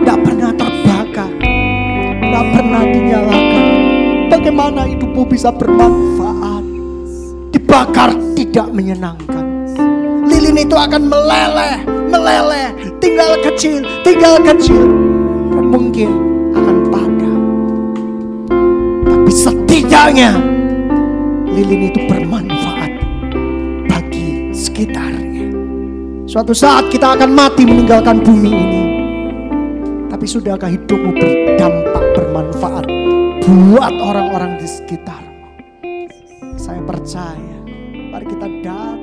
tidak 0.00 0.18
pernah 0.24 0.50
terbakar. 0.54 1.30
Tidak 2.20 2.44
pernah 2.54 2.82
dinyalakan 2.86 3.90
bagaimana 4.40 4.88
hidupmu 4.88 5.22
bisa 5.28 5.52
bermanfaat. 5.52 6.64
Dibakar 7.52 8.14
tidak 8.38 8.72
menyenangkan. 8.72 9.44
Lilin 10.24 10.64
itu 10.64 10.72
akan 10.72 11.10
meleleh, 11.10 11.82
meleleh, 12.08 12.72
tinggal 13.02 13.36
kecil, 13.44 13.84
tinggal 14.06 14.38
kecil. 14.40 14.86
Dan 15.50 15.66
mungkin 15.68 16.10
akan 16.54 16.76
padam. 16.88 17.19
Setidaknya 20.00 20.32
lilin 21.44 21.92
itu 21.92 22.00
bermanfaat 22.08 22.92
bagi 23.84 24.48
sekitarnya. 24.48 25.52
Suatu 26.24 26.56
saat 26.56 26.88
kita 26.88 27.20
akan 27.20 27.28
mati 27.36 27.68
meninggalkan 27.68 28.24
bumi 28.24 28.48
ini. 28.48 28.82
Tapi 30.08 30.24
sudahkah 30.24 30.72
hidupmu 30.72 31.12
berdampak 31.20 32.16
bermanfaat 32.16 32.88
buat 33.44 33.92
orang-orang 34.00 34.56
di 34.56 34.72
sekitarmu. 34.72 35.36
Saya 36.56 36.80
percaya, 36.80 37.60
mari 37.92 38.24
kita 38.24 38.48
datang 38.64 38.99